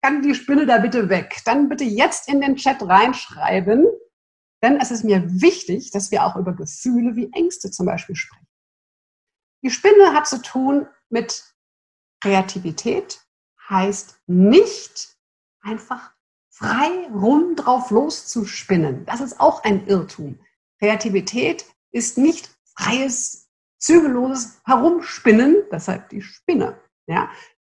kann 0.00 0.22
die 0.22 0.34
Spinne 0.34 0.64
da 0.64 0.78
bitte 0.78 1.10
weg? 1.10 1.42
Dann 1.44 1.68
bitte 1.68 1.84
jetzt 1.84 2.26
in 2.26 2.40
den 2.40 2.56
Chat 2.56 2.80
reinschreiben, 2.80 3.86
denn 4.62 4.80
es 4.80 4.90
ist 4.90 5.04
mir 5.04 5.22
wichtig, 5.42 5.90
dass 5.90 6.10
wir 6.10 6.24
auch 6.24 6.36
über 6.36 6.54
Gefühle 6.54 7.16
wie 7.16 7.30
Ängste 7.34 7.70
zum 7.70 7.84
Beispiel 7.84 8.16
sprechen. 8.16 8.46
Die 9.62 9.68
Spinne 9.68 10.14
hat 10.14 10.26
zu 10.26 10.40
tun 10.40 10.86
mit 11.10 11.44
Kreativität, 12.22 13.20
heißt 13.68 14.22
nicht 14.26 15.13
einfach 15.64 16.12
frei 16.50 17.08
rum 17.12 17.56
drauf 17.56 17.90
loszuspinnen. 17.90 19.04
Das 19.06 19.20
ist 19.20 19.40
auch 19.40 19.64
ein 19.64 19.86
Irrtum. 19.86 20.38
Kreativität 20.78 21.64
ist 21.90 22.18
nicht 22.18 22.50
freies, 22.76 23.48
zügelloses 23.78 24.60
Herumspinnen, 24.64 25.56
deshalb 25.70 26.08
die 26.10 26.22
Spinne. 26.22 26.78
Ja, 27.06 27.28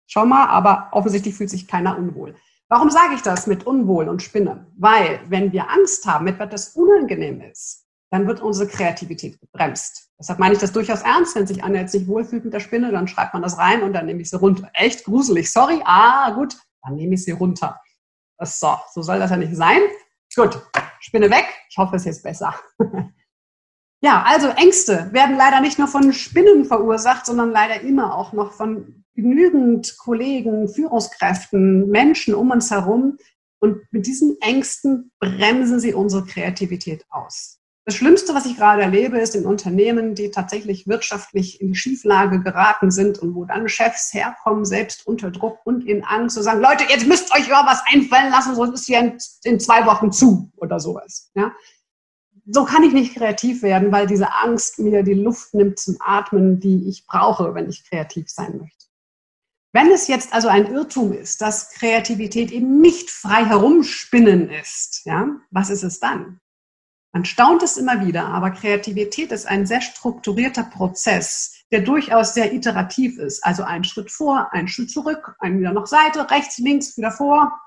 schau 0.07 0.25
mal, 0.25 0.47
aber 0.47 0.89
offensichtlich 0.91 1.35
fühlt 1.35 1.49
sich 1.49 1.67
keiner 1.67 1.97
unwohl. 1.97 2.35
Warum 2.69 2.89
sage 2.89 3.15
ich 3.15 3.21
das 3.21 3.47
mit 3.47 3.65
unwohl 3.65 4.07
und 4.07 4.21
Spinne? 4.21 4.67
Weil, 4.77 5.19
wenn 5.27 5.51
wir 5.51 5.69
Angst 5.69 6.05
haben, 6.05 6.27
etwas, 6.27 6.49
das 6.49 6.67
unangenehm 6.69 7.41
ist, 7.41 7.85
dann 8.11 8.27
wird 8.27 8.41
unsere 8.41 8.69
Kreativität 8.69 9.39
gebremst. 9.39 10.09
Deshalb 10.19 10.39
meine 10.39 10.53
ich 10.53 10.59
das 10.59 10.71
durchaus 10.71 11.01
ernst. 11.01 11.35
Wenn 11.35 11.47
sich 11.47 11.63
einer 11.63 11.79
jetzt 11.79 11.93
nicht 11.93 12.07
wohlfühlt 12.07 12.43
mit 12.45 12.53
der 12.53 12.59
Spinne, 12.59 12.91
dann 12.91 13.07
schreibt 13.07 13.33
man 13.33 13.43
das 13.43 13.57
rein 13.57 13.83
und 13.83 13.93
dann 13.93 14.05
nehme 14.05 14.21
ich 14.21 14.29
sie 14.29 14.37
runter. 14.37 14.69
Echt 14.73 15.05
gruselig, 15.05 15.51
sorry. 15.51 15.81
Ah, 15.85 16.31
gut, 16.31 16.57
dann 16.83 16.95
nehme 16.95 17.15
ich 17.15 17.23
sie 17.23 17.31
runter. 17.31 17.79
So, 18.39 18.75
so 18.91 19.01
soll 19.01 19.19
das 19.19 19.31
ja 19.31 19.37
nicht 19.37 19.55
sein. 19.55 19.81
Gut, 20.35 20.59
Spinne 20.99 21.29
weg. 21.29 21.45
Ich 21.69 21.77
hoffe, 21.77 21.95
es 21.95 22.03
ist 22.03 22.05
jetzt 22.05 22.23
besser. 22.23 22.55
ja, 24.01 24.23
also 24.23 24.47
Ängste 24.49 25.09
werden 25.13 25.35
leider 25.35 25.61
nicht 25.61 25.77
nur 25.77 25.87
von 25.87 26.13
Spinnen 26.13 26.65
verursacht, 26.65 27.25
sondern 27.25 27.51
leider 27.51 27.81
immer 27.81 28.15
auch 28.15 28.33
noch 28.33 28.53
von 28.53 29.05
genügend 29.13 29.97
Kollegen, 29.97 30.69
Führungskräften, 30.69 31.89
Menschen 31.89 32.33
um 32.33 32.51
uns 32.51 32.71
herum. 32.71 33.17
Und 33.59 33.81
mit 33.91 34.07
diesen 34.07 34.37
Ängsten 34.41 35.11
bremsen 35.19 35.79
sie 35.79 35.93
unsere 35.93 36.25
Kreativität 36.25 37.05
aus. 37.09 37.60
Das 37.85 37.95
Schlimmste, 37.95 38.35
was 38.35 38.45
ich 38.45 38.57
gerade 38.57 38.83
erlebe, 38.83 39.19
ist 39.19 39.35
in 39.35 39.45
Unternehmen, 39.45 40.13
die 40.13 40.29
tatsächlich 40.29 40.87
wirtschaftlich 40.87 41.59
in 41.61 41.69
die 41.69 41.75
Schieflage 41.75 42.39
geraten 42.41 42.91
sind 42.91 43.17
und 43.17 43.33
wo 43.33 43.45
dann 43.45 43.67
Chefs 43.67 44.13
herkommen, 44.13 44.65
selbst 44.65 45.07
unter 45.07 45.31
Druck 45.31 45.59
und 45.65 45.87
in 45.87 46.03
Angst, 46.03 46.35
zu 46.35 46.43
sagen, 46.43 46.61
Leute, 46.61 46.83
jetzt 46.89 47.07
müsst 47.07 47.33
euch 47.33 47.49
mal 47.49 47.65
was 47.65 47.81
einfallen 47.91 48.31
lassen, 48.31 48.55
sonst 48.55 48.81
ist 48.81 48.85
hier 48.85 48.99
in, 48.99 49.17
in 49.43 49.59
zwei 49.59 49.85
Wochen 49.87 50.11
zu 50.11 50.51
oder 50.57 50.79
sowas. 50.79 51.31
Ja? 51.33 51.51
so 52.45 52.65
kann 52.65 52.83
ich 52.83 52.93
nicht 52.93 53.15
kreativ 53.15 53.61
werden, 53.61 53.91
weil 53.91 54.07
diese 54.07 54.33
Angst 54.33 54.79
mir 54.79 55.03
die 55.03 55.13
Luft 55.13 55.53
nimmt 55.53 55.79
zum 55.79 55.97
Atmen, 55.99 56.59
die 56.59 56.87
ich 56.89 57.05
brauche, 57.05 57.53
wenn 57.53 57.69
ich 57.69 57.87
kreativ 57.87 58.29
sein 58.29 58.57
möchte. 58.57 58.85
Wenn 59.73 59.89
es 59.91 60.07
jetzt 60.07 60.33
also 60.33 60.49
ein 60.49 60.73
Irrtum 60.73 61.13
ist, 61.13 61.41
dass 61.41 61.69
Kreativität 61.71 62.51
eben 62.51 62.81
nicht 62.81 63.09
frei 63.09 63.45
herumspinnen 63.45 64.49
ist, 64.49 65.05
ja, 65.05 65.27
was 65.49 65.69
ist 65.69 65.83
es 65.83 65.99
dann? 65.99 66.40
Man 67.13 67.25
staunt 67.25 67.61
es 67.61 67.75
immer 67.75 68.05
wieder, 68.05 68.25
aber 68.25 68.51
Kreativität 68.51 69.31
ist 69.31 69.45
ein 69.45 69.65
sehr 69.65 69.81
strukturierter 69.81 70.63
Prozess, 70.63 71.65
der 71.71 71.81
durchaus 71.81 72.33
sehr 72.33 72.53
iterativ 72.53 73.17
ist. 73.17 73.43
Also 73.43 73.63
ein 73.63 73.83
Schritt 73.83 74.11
vor, 74.11 74.49
ein 74.53 74.67
Schritt 74.67 74.91
zurück, 74.91 75.35
ein 75.39 75.59
wieder 75.59 75.73
nach 75.73 75.87
Seite, 75.87 76.29
rechts, 76.31 76.57
links, 76.57 76.97
wieder 76.97 77.11
vor. 77.11 77.59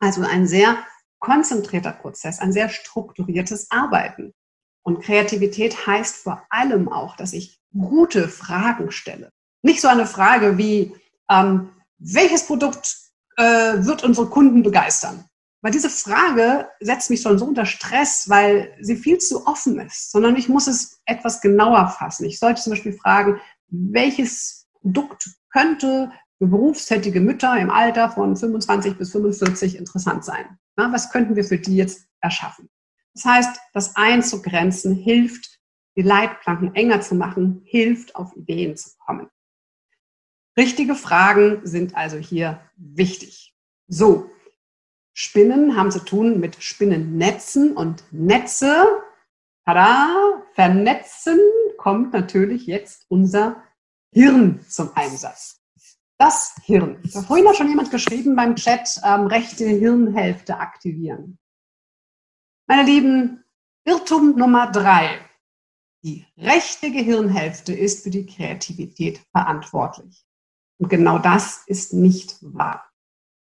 Also 0.00 0.22
ein 0.22 0.46
sehr 0.46 0.78
konzentrierter 1.20 1.92
Prozess, 1.92 2.40
ein 2.40 2.52
sehr 2.52 2.68
strukturiertes 2.68 3.70
Arbeiten. 3.70 4.34
Und 4.82 5.02
Kreativität 5.02 5.86
heißt 5.86 6.16
vor 6.16 6.44
allem 6.50 6.90
auch, 6.92 7.16
dass 7.16 7.32
ich 7.32 7.60
gute 7.72 8.28
Fragen 8.28 8.90
stelle. 8.90 9.30
Nicht 9.62 9.80
so 9.80 9.88
eine 9.88 10.06
Frage 10.06 10.58
wie, 10.58 10.94
ähm, 11.30 11.70
welches 11.98 12.46
Produkt 12.46 12.98
äh, 13.36 13.42
wird 13.84 14.04
unsere 14.04 14.28
Kunden 14.28 14.62
begeistern? 14.62 15.24
Weil 15.64 15.72
diese 15.72 15.88
Frage 15.88 16.68
setzt 16.80 17.08
mich 17.08 17.22
schon 17.22 17.38
so 17.38 17.46
unter 17.46 17.64
Stress, 17.64 18.28
weil 18.28 18.76
sie 18.82 18.96
viel 18.96 19.16
zu 19.16 19.46
offen 19.46 19.80
ist, 19.80 20.12
sondern 20.12 20.36
ich 20.36 20.50
muss 20.50 20.66
es 20.66 21.00
etwas 21.06 21.40
genauer 21.40 21.88
fassen. 21.88 22.26
Ich 22.26 22.38
sollte 22.38 22.60
zum 22.60 22.72
Beispiel 22.72 22.92
fragen, 22.92 23.40
welches 23.68 24.68
Produkt 24.74 25.30
könnte 25.50 26.12
für 26.36 26.48
berufstätige 26.48 27.22
Mütter 27.22 27.58
im 27.58 27.70
Alter 27.70 28.10
von 28.10 28.36
25 28.36 28.98
bis 28.98 29.12
45 29.12 29.78
interessant 29.78 30.22
sein? 30.26 30.58
Na, 30.76 30.92
was 30.92 31.10
könnten 31.10 31.34
wir 31.34 31.44
für 31.44 31.56
die 31.56 31.76
jetzt 31.76 32.08
erschaffen? 32.20 32.68
Das 33.14 33.24
heißt, 33.24 33.58
das 33.72 33.96
einzugrenzen 33.96 34.94
hilft, 34.94 35.60
die 35.96 36.02
Leitplanken 36.02 36.74
enger 36.74 37.00
zu 37.00 37.14
machen, 37.14 37.62
hilft, 37.64 38.16
auf 38.16 38.36
Ideen 38.36 38.76
zu 38.76 38.90
kommen. 38.98 39.30
Richtige 40.58 40.94
Fragen 40.94 41.62
sind 41.64 41.96
also 41.96 42.18
hier 42.18 42.60
wichtig. 42.76 43.56
So, 43.88 44.30
Spinnen 45.14 45.76
haben 45.76 45.92
zu 45.92 46.00
tun 46.00 46.40
mit 46.40 46.62
Spinnennetzen 46.62 47.76
und 47.76 48.04
Netze. 48.10 48.84
Tada, 49.64 50.42
vernetzen 50.52 51.38
kommt 51.78 52.12
natürlich 52.12 52.66
jetzt 52.66 53.06
unser 53.08 53.62
Hirn 54.12 54.60
zum 54.68 54.90
Einsatz. 54.94 55.62
Das 56.18 56.56
Hirn. 56.64 57.00
Da 57.12 57.22
vorhin 57.22 57.48
hat 57.48 57.56
schon 57.56 57.68
jemand 57.68 57.90
geschrieben 57.90 58.36
beim 58.36 58.56
Chat, 58.56 59.00
ähm, 59.04 59.26
rechte 59.26 59.64
Hirnhälfte 59.64 60.58
aktivieren. 60.58 61.38
Meine 62.66 62.84
Lieben, 62.84 63.44
Irrtum 63.84 64.36
Nummer 64.36 64.70
drei. 64.70 65.18
Die 66.02 66.26
rechte 66.36 66.90
Gehirnhälfte 66.90 67.72
ist 67.72 68.02
für 68.02 68.10
die 68.10 68.26
Kreativität 68.26 69.20
verantwortlich. 69.32 70.24
Und 70.78 70.88
genau 70.88 71.18
das 71.18 71.64
ist 71.66 71.92
nicht 71.92 72.38
wahr. 72.42 72.90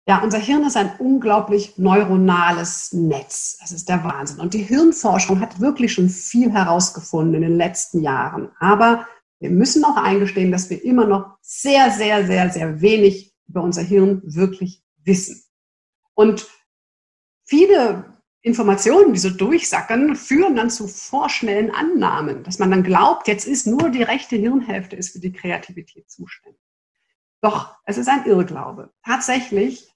Ja, 0.09 0.23
unser 0.23 0.39
Hirn 0.39 0.65
ist 0.65 0.75
ein 0.75 0.95
unglaublich 0.97 1.77
neuronales 1.77 2.93
Netz. 2.93 3.59
Das 3.61 3.71
ist 3.71 3.89
der 3.89 4.03
Wahnsinn. 4.03 4.39
Und 4.39 4.55
die 4.55 4.63
Hirnforschung 4.63 5.39
hat 5.39 5.59
wirklich 5.59 5.93
schon 5.93 6.09
viel 6.09 6.51
herausgefunden 6.51 7.35
in 7.35 7.41
den 7.43 7.57
letzten 7.57 8.01
Jahren. 8.01 8.49
Aber 8.59 9.07
wir 9.39 9.51
müssen 9.51 9.85
auch 9.85 9.97
eingestehen, 9.97 10.51
dass 10.51 10.71
wir 10.71 10.83
immer 10.83 11.05
noch 11.05 11.37
sehr, 11.41 11.91
sehr, 11.91 12.25
sehr, 12.25 12.49
sehr 12.49 12.81
wenig 12.81 13.35
über 13.47 13.61
unser 13.61 13.83
Hirn 13.83 14.23
wirklich 14.25 14.81
wissen. 15.03 15.43
Und 16.15 16.47
viele 17.43 18.17
Informationen, 18.41 19.13
die 19.13 19.19
so 19.19 19.29
durchsacken, 19.29 20.15
führen 20.15 20.55
dann 20.55 20.71
zu 20.71 20.87
vorschnellen 20.87 21.69
Annahmen, 21.69 22.43
dass 22.43 22.57
man 22.57 22.71
dann 22.71 22.81
glaubt, 22.81 23.27
jetzt 23.27 23.45
ist 23.45 23.67
nur 23.67 23.91
die 23.91 24.01
rechte 24.01 24.37
Hirnhälfte 24.37 24.95
ist 24.95 25.11
für 25.11 25.19
die 25.19 25.33
Kreativität 25.33 26.09
zuständig. 26.09 26.59
Doch 27.41 27.75
es 27.85 27.99
ist 27.99 28.09
ein 28.09 28.25
Irrglaube. 28.25 28.91
Tatsächlich 29.05 29.93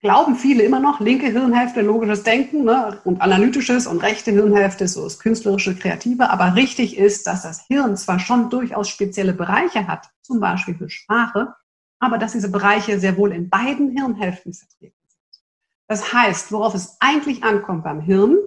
glauben 0.00 0.36
viele 0.36 0.62
immer 0.62 0.80
noch, 0.80 1.00
linke 1.00 1.26
Hirnhälfte 1.26 1.82
logisches 1.82 2.22
Denken 2.22 2.64
ne, 2.64 3.00
und 3.04 3.20
analytisches 3.20 3.86
und 3.86 4.02
rechte 4.02 4.30
Hirnhälfte 4.30 4.86
so 4.86 5.04
das 5.04 5.18
künstlerische, 5.18 5.74
kreative. 5.74 6.30
Aber 6.30 6.54
richtig 6.54 6.96
ist, 6.96 7.26
dass 7.26 7.42
das 7.42 7.66
Hirn 7.66 7.96
zwar 7.96 8.18
schon 8.18 8.50
durchaus 8.50 8.88
spezielle 8.88 9.32
Bereiche 9.32 9.86
hat, 9.86 10.08
zum 10.22 10.40
Beispiel 10.40 10.76
für 10.76 10.90
Sprache, 10.90 11.54
aber 11.98 12.18
dass 12.18 12.32
diese 12.32 12.50
Bereiche 12.50 13.00
sehr 13.00 13.16
wohl 13.16 13.32
in 13.32 13.48
beiden 13.48 13.90
Hirnhälften 13.90 14.54
vertreten 14.54 14.94
sind. 15.08 15.42
Das 15.88 16.12
heißt, 16.12 16.52
worauf 16.52 16.74
es 16.74 16.96
eigentlich 17.00 17.42
ankommt 17.42 17.82
beim 17.84 18.00
Hirn, 18.00 18.38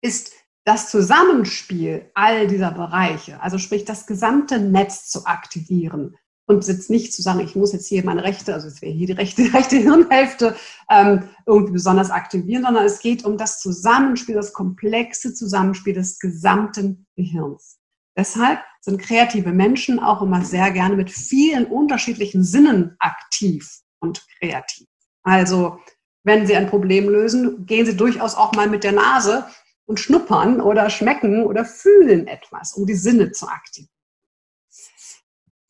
ist 0.00 0.32
das 0.64 0.90
Zusammenspiel 0.90 2.10
all 2.14 2.46
dieser 2.46 2.70
Bereiche, 2.70 3.42
also 3.42 3.58
sprich 3.58 3.84
das 3.84 4.06
gesamte 4.06 4.60
Netz 4.60 5.10
zu 5.10 5.26
aktivieren, 5.26 6.16
und 6.46 6.66
jetzt 6.66 6.90
nicht 6.90 7.12
zu 7.12 7.22
sagen, 7.22 7.40
ich 7.40 7.54
muss 7.54 7.72
jetzt 7.72 7.86
hier 7.86 8.04
meine 8.04 8.24
rechte, 8.24 8.52
also 8.52 8.68
es 8.68 8.82
wäre 8.82 8.92
hier 8.92 9.06
die 9.06 9.12
rechte, 9.12 9.42
rechte 9.54 9.76
Hirnhälfte 9.76 10.56
ähm, 10.90 11.28
irgendwie 11.46 11.72
besonders 11.72 12.10
aktivieren, 12.10 12.64
sondern 12.64 12.84
es 12.84 12.98
geht 13.00 13.24
um 13.24 13.38
das 13.38 13.60
Zusammenspiel, 13.60 14.34
das 14.34 14.52
komplexe 14.52 15.34
Zusammenspiel 15.34 15.94
des 15.94 16.18
gesamten 16.18 17.06
Gehirns. 17.16 17.78
Deshalb 18.16 18.60
sind 18.80 19.00
kreative 19.00 19.52
Menschen 19.52 19.98
auch 19.98 20.20
immer 20.20 20.44
sehr 20.44 20.70
gerne 20.70 20.96
mit 20.96 21.10
vielen 21.10 21.66
unterschiedlichen 21.66 22.44
Sinnen 22.44 22.96
aktiv 22.98 23.80
und 24.00 24.26
kreativ. 24.38 24.86
Also 25.22 25.78
wenn 26.24 26.46
sie 26.46 26.56
ein 26.56 26.68
Problem 26.68 27.08
lösen, 27.08 27.64
gehen 27.66 27.86
sie 27.86 27.96
durchaus 27.96 28.34
auch 28.34 28.52
mal 28.52 28.68
mit 28.68 28.84
der 28.84 28.92
Nase 28.92 29.46
und 29.86 29.98
schnuppern 29.98 30.60
oder 30.60 30.90
schmecken 30.90 31.44
oder 31.44 31.64
fühlen 31.64 32.26
etwas, 32.26 32.74
um 32.74 32.86
die 32.86 32.94
Sinne 32.94 33.32
zu 33.32 33.48
aktivieren. 33.48 33.91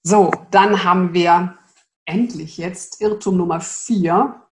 So, 0.04 0.32
dann 0.50 0.82
haben 0.84 1.14
wir 1.14 1.58
endlich 2.04 2.58
jetzt 2.58 3.00
Irrtum 3.00 3.36
Nummer 3.36 3.60
vier, 3.60 4.48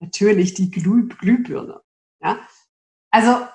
natürlich 0.00 0.54
die 0.54 0.70
Glüh 0.70 1.08
Glühbirne. 1.08 1.82
Ja? 2.22 2.38
Also 3.10 3.46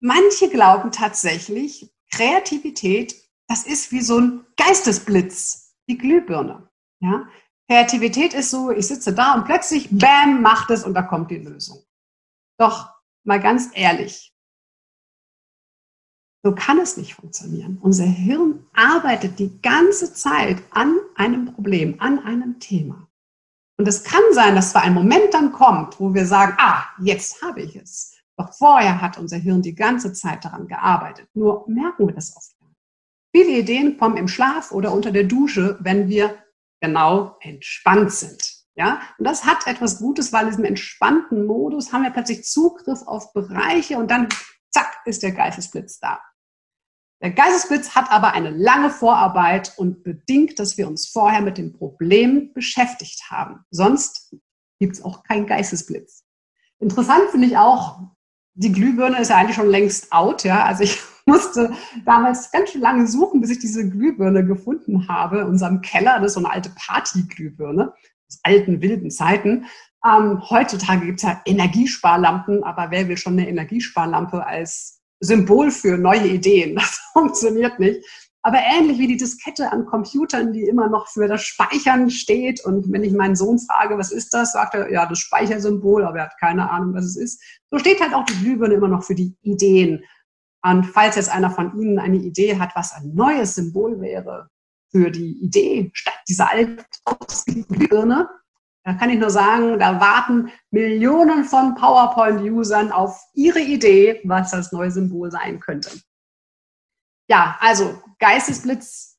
manche 0.00 0.50
glauben 0.50 0.90
tatsächlich, 0.90 1.94
Kreativität, 2.10 3.14
das 3.48 3.64
ist 3.64 3.92
wie 3.92 4.00
so 4.00 4.18
ein 4.18 4.46
Geistesblitz, 4.56 5.76
die 5.88 5.96
Glühbirne. 5.96 6.68
Ja? 7.00 7.28
Kreativität 7.68 8.34
ist 8.34 8.50
so, 8.50 8.70
ich 8.70 8.88
sitze 8.88 9.14
da 9.14 9.34
und 9.34 9.44
plötzlich, 9.44 9.88
bam, 9.90 10.42
macht 10.42 10.70
es 10.70 10.84
und 10.84 10.94
da 10.94 11.02
kommt 11.02 11.30
die 11.30 11.38
Lösung. 11.38 11.84
Doch 12.58 12.90
mal 13.24 13.40
ganz 13.40 13.70
ehrlich, 13.74 14.31
so 16.42 16.54
kann 16.54 16.78
es 16.80 16.96
nicht 16.96 17.14
funktionieren. 17.14 17.78
Unser 17.80 18.04
Hirn 18.04 18.66
arbeitet 18.72 19.38
die 19.38 19.60
ganze 19.62 20.12
Zeit 20.12 20.62
an 20.70 20.96
einem 21.14 21.54
Problem, 21.54 22.00
an 22.00 22.18
einem 22.18 22.58
Thema. 22.58 23.08
Und 23.78 23.88
es 23.88 24.02
kann 24.02 24.22
sein, 24.32 24.54
dass 24.54 24.70
zwar 24.70 24.82
ein 24.82 24.94
Moment 24.94 25.32
dann 25.32 25.52
kommt, 25.52 25.98
wo 26.00 26.12
wir 26.14 26.26
sagen, 26.26 26.54
ah, 26.58 26.84
jetzt 27.00 27.42
habe 27.42 27.62
ich 27.62 27.76
es. 27.76 28.16
Doch 28.36 28.52
vorher 28.54 29.00
hat 29.00 29.18
unser 29.18 29.36
Hirn 29.36 29.62
die 29.62 29.74
ganze 29.74 30.12
Zeit 30.12 30.44
daran 30.44 30.66
gearbeitet. 30.66 31.28
Nur 31.34 31.64
merken 31.68 32.06
wir 32.06 32.14
das 32.14 32.36
oft. 32.36 32.52
Viele 33.34 33.58
Ideen 33.58 33.96
kommen 33.96 34.18
im 34.18 34.28
Schlaf 34.28 34.72
oder 34.72 34.92
unter 34.92 35.10
der 35.10 35.24
Dusche, 35.24 35.78
wenn 35.80 36.08
wir 36.08 36.38
genau 36.80 37.36
entspannt 37.40 38.12
sind. 38.12 38.42
Ja, 38.74 39.00
und 39.18 39.26
das 39.26 39.44
hat 39.44 39.66
etwas 39.66 39.98
Gutes, 39.98 40.32
weil 40.32 40.44
in 40.44 40.50
diesem 40.50 40.64
entspannten 40.64 41.46
Modus 41.46 41.92
haben 41.92 42.02
wir 42.02 42.10
plötzlich 42.10 42.44
Zugriff 42.44 43.02
auf 43.06 43.32
Bereiche 43.32 43.98
und 43.98 44.10
dann 44.10 44.28
zack 44.70 44.98
ist 45.04 45.22
der 45.22 45.32
Geistesblitz 45.32 45.98
da. 45.98 46.20
Der 47.22 47.30
Geistesblitz 47.30 47.94
hat 47.94 48.10
aber 48.10 48.32
eine 48.32 48.50
lange 48.50 48.90
Vorarbeit 48.90 49.72
und 49.76 50.02
bedingt, 50.02 50.58
dass 50.58 50.76
wir 50.76 50.88
uns 50.88 51.06
vorher 51.06 51.40
mit 51.40 51.56
dem 51.56 51.72
Problem 51.72 52.52
beschäftigt 52.52 53.30
haben. 53.30 53.64
Sonst 53.70 54.34
gibt 54.80 54.96
es 54.96 55.04
auch 55.04 55.22
keinen 55.22 55.46
Geistesblitz. 55.46 56.24
Interessant 56.80 57.30
finde 57.30 57.46
ich 57.46 57.56
auch, 57.56 58.00
die 58.54 58.72
Glühbirne 58.72 59.20
ist 59.20 59.28
ja 59.28 59.36
eigentlich 59.36 59.54
schon 59.54 59.70
längst 59.70 60.12
out. 60.12 60.42
Ja? 60.42 60.64
Also 60.64 60.82
ich 60.82 61.00
musste 61.26 61.72
damals 62.04 62.50
ganz 62.50 62.70
schön 62.70 62.80
lange 62.80 63.06
suchen, 63.06 63.40
bis 63.40 63.50
ich 63.50 63.60
diese 63.60 63.88
Glühbirne 63.88 64.44
gefunden 64.44 65.06
habe 65.06 65.42
in 65.42 65.46
unserem 65.46 65.80
Keller. 65.80 66.18
Das 66.18 66.28
ist 66.28 66.34
so 66.34 66.40
eine 66.40 66.50
alte 66.50 66.70
Partyglühbirne 66.70 67.92
aus 68.28 68.40
alten 68.42 68.82
wilden 68.82 69.12
Zeiten. 69.12 69.66
Ähm, 70.04 70.42
heutzutage 70.50 71.06
gibt 71.06 71.20
es 71.20 71.22
ja 71.22 71.40
Energiesparlampen, 71.44 72.64
aber 72.64 72.90
wer 72.90 73.06
will 73.06 73.16
schon 73.16 73.34
eine 73.34 73.48
Energiesparlampe 73.48 74.44
als 74.44 75.01
Symbol 75.22 75.70
für 75.70 75.96
neue 75.96 76.26
Ideen. 76.26 76.76
Das 76.82 77.00
funktioniert 77.12 77.78
nicht. 77.78 78.04
Aber 78.44 78.58
ähnlich 78.58 78.98
wie 78.98 79.06
die 79.06 79.16
Diskette 79.16 79.70
an 79.70 79.86
Computern, 79.86 80.52
die 80.52 80.64
immer 80.64 80.88
noch 80.88 81.06
für 81.06 81.28
das 81.28 81.42
Speichern 81.42 82.10
steht. 82.10 82.64
Und 82.64 82.90
wenn 82.92 83.04
ich 83.04 83.12
meinen 83.12 83.36
Sohn 83.36 83.58
frage, 83.60 83.96
was 83.98 84.10
ist 84.10 84.34
das, 84.34 84.52
sagt 84.52 84.74
er, 84.74 84.90
ja, 84.90 85.06
das 85.06 85.20
Speichersymbol, 85.20 86.04
aber 86.04 86.18
er 86.18 86.24
hat 86.24 86.40
keine 86.40 86.68
Ahnung, 86.68 86.92
was 86.94 87.04
es 87.04 87.16
ist. 87.16 87.42
So 87.70 87.78
steht 87.78 88.00
halt 88.00 88.14
auch 88.14 88.24
die 88.24 88.38
Glühbirne 88.40 88.74
immer 88.74 88.88
noch 88.88 89.04
für 89.04 89.14
die 89.14 89.36
Ideen. 89.42 90.02
Und 90.64 90.84
falls 90.86 91.16
jetzt 91.16 91.30
einer 91.30 91.50
von 91.50 91.78
Ihnen 91.80 92.00
eine 92.00 92.16
Idee 92.16 92.58
hat, 92.58 92.74
was 92.74 92.92
ein 92.92 93.14
neues 93.14 93.54
Symbol 93.54 94.00
wäre 94.00 94.48
für 94.90 95.10
die 95.10 95.38
Idee 95.42 95.90
statt 95.94 96.14
dieser 96.28 96.50
alten 96.50 96.78
Glühbirne, 97.68 98.28
Da 98.84 98.94
kann 98.94 99.10
ich 99.10 99.18
nur 99.18 99.30
sagen, 99.30 99.78
da 99.78 100.00
warten 100.00 100.50
Millionen 100.70 101.44
von 101.44 101.74
PowerPoint-Usern 101.76 102.90
auf 102.90 103.22
ihre 103.32 103.60
Idee, 103.60 104.20
was 104.24 104.50
das 104.50 104.72
neue 104.72 104.90
Symbol 104.90 105.30
sein 105.30 105.60
könnte. 105.60 105.90
Ja, 107.28 107.56
also 107.60 108.02
Geistesblitz 108.18 109.12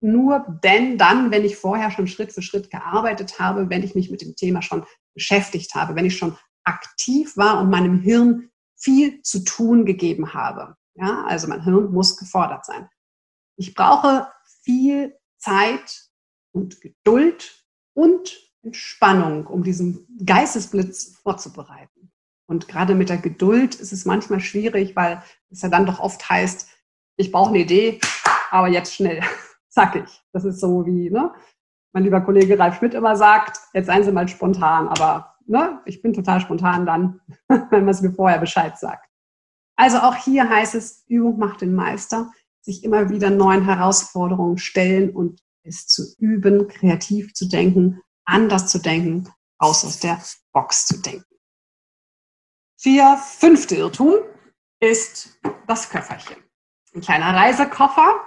nur 0.00 0.58
denn 0.62 0.98
dann, 0.98 1.30
wenn 1.30 1.44
ich 1.44 1.56
vorher 1.56 1.90
schon 1.90 2.06
Schritt 2.06 2.32
für 2.32 2.42
Schritt 2.42 2.70
gearbeitet 2.70 3.38
habe, 3.38 3.70
wenn 3.70 3.82
ich 3.82 3.94
mich 3.94 4.10
mit 4.10 4.22
dem 4.22 4.34
Thema 4.36 4.60
schon 4.60 4.84
beschäftigt 5.14 5.74
habe, 5.74 5.94
wenn 5.94 6.04
ich 6.04 6.18
schon 6.18 6.36
aktiv 6.64 7.36
war 7.36 7.60
und 7.60 7.70
meinem 7.70 8.00
Hirn 8.00 8.50
viel 8.76 9.22
zu 9.22 9.44
tun 9.44 9.86
gegeben 9.86 10.34
habe. 10.34 10.76
Ja, 10.94 11.24
also 11.24 11.48
mein 11.48 11.62
Hirn 11.62 11.92
muss 11.92 12.16
gefordert 12.16 12.66
sein. 12.66 12.88
Ich 13.56 13.74
brauche 13.74 14.28
viel 14.62 15.16
Zeit 15.38 16.10
und 16.52 16.80
Geduld 16.80 17.64
und 17.94 18.45
Entspannung, 18.66 19.46
um 19.46 19.62
diesen 19.62 20.06
Geistesblitz 20.24 21.16
vorzubereiten. 21.22 22.10
Und 22.48 22.68
gerade 22.68 22.94
mit 22.94 23.08
der 23.08 23.18
Geduld 23.18 23.76
ist 23.76 23.92
es 23.92 24.04
manchmal 24.04 24.40
schwierig, 24.40 24.96
weil 24.96 25.22
es 25.50 25.62
ja 25.62 25.68
dann 25.68 25.86
doch 25.86 26.00
oft 26.00 26.28
heißt, 26.28 26.68
ich 27.16 27.32
brauche 27.32 27.50
eine 27.50 27.60
Idee, 27.60 28.00
aber 28.50 28.68
jetzt 28.68 28.94
schnell, 28.94 29.22
zackig. 29.68 30.22
Das 30.32 30.44
ist 30.44 30.60
so 30.60 30.84
wie, 30.84 31.10
ne, 31.10 31.32
mein 31.92 32.04
lieber 32.04 32.20
Kollege 32.20 32.58
Ralf 32.58 32.78
Schmidt 32.78 32.94
immer 32.94 33.16
sagt, 33.16 33.58
jetzt 33.72 33.86
seien 33.86 34.04
Sie 34.04 34.12
mal 34.12 34.28
spontan, 34.28 34.88
aber 34.88 35.36
ne, 35.46 35.80
ich 35.86 36.02
bin 36.02 36.12
total 36.12 36.40
spontan 36.40 36.86
dann, 36.86 37.20
wenn 37.48 37.84
man 37.84 37.88
es 37.88 38.02
mir 38.02 38.12
vorher 38.12 38.38
Bescheid 38.38 38.78
sagt. 38.78 39.08
Also 39.76 39.98
auch 39.98 40.16
hier 40.16 40.48
heißt 40.48 40.74
es, 40.74 41.04
Übung 41.06 41.38
macht 41.38 41.60
den 41.60 41.74
Meister, 41.74 42.32
sich 42.62 42.82
immer 42.82 43.10
wieder 43.10 43.30
neuen 43.30 43.64
Herausforderungen 43.64 44.58
stellen 44.58 45.10
und 45.10 45.40
es 45.62 45.86
zu 45.86 46.02
üben, 46.18 46.68
kreativ 46.68 47.34
zu 47.34 47.48
denken, 47.48 48.00
anders 48.26 48.68
zu 48.68 48.78
denken, 48.78 49.32
raus 49.62 49.84
aus 49.84 50.00
der 50.00 50.22
Box 50.52 50.86
zu 50.86 51.00
denken. 51.00 51.24
Vier 52.78 53.16
fünfte 53.16 53.76
Irrtum 53.76 54.16
ist 54.80 55.40
das 55.66 55.88
Köfferchen. 55.88 56.36
Ein 56.94 57.00
kleiner 57.00 57.34
Reisekoffer 57.34 58.26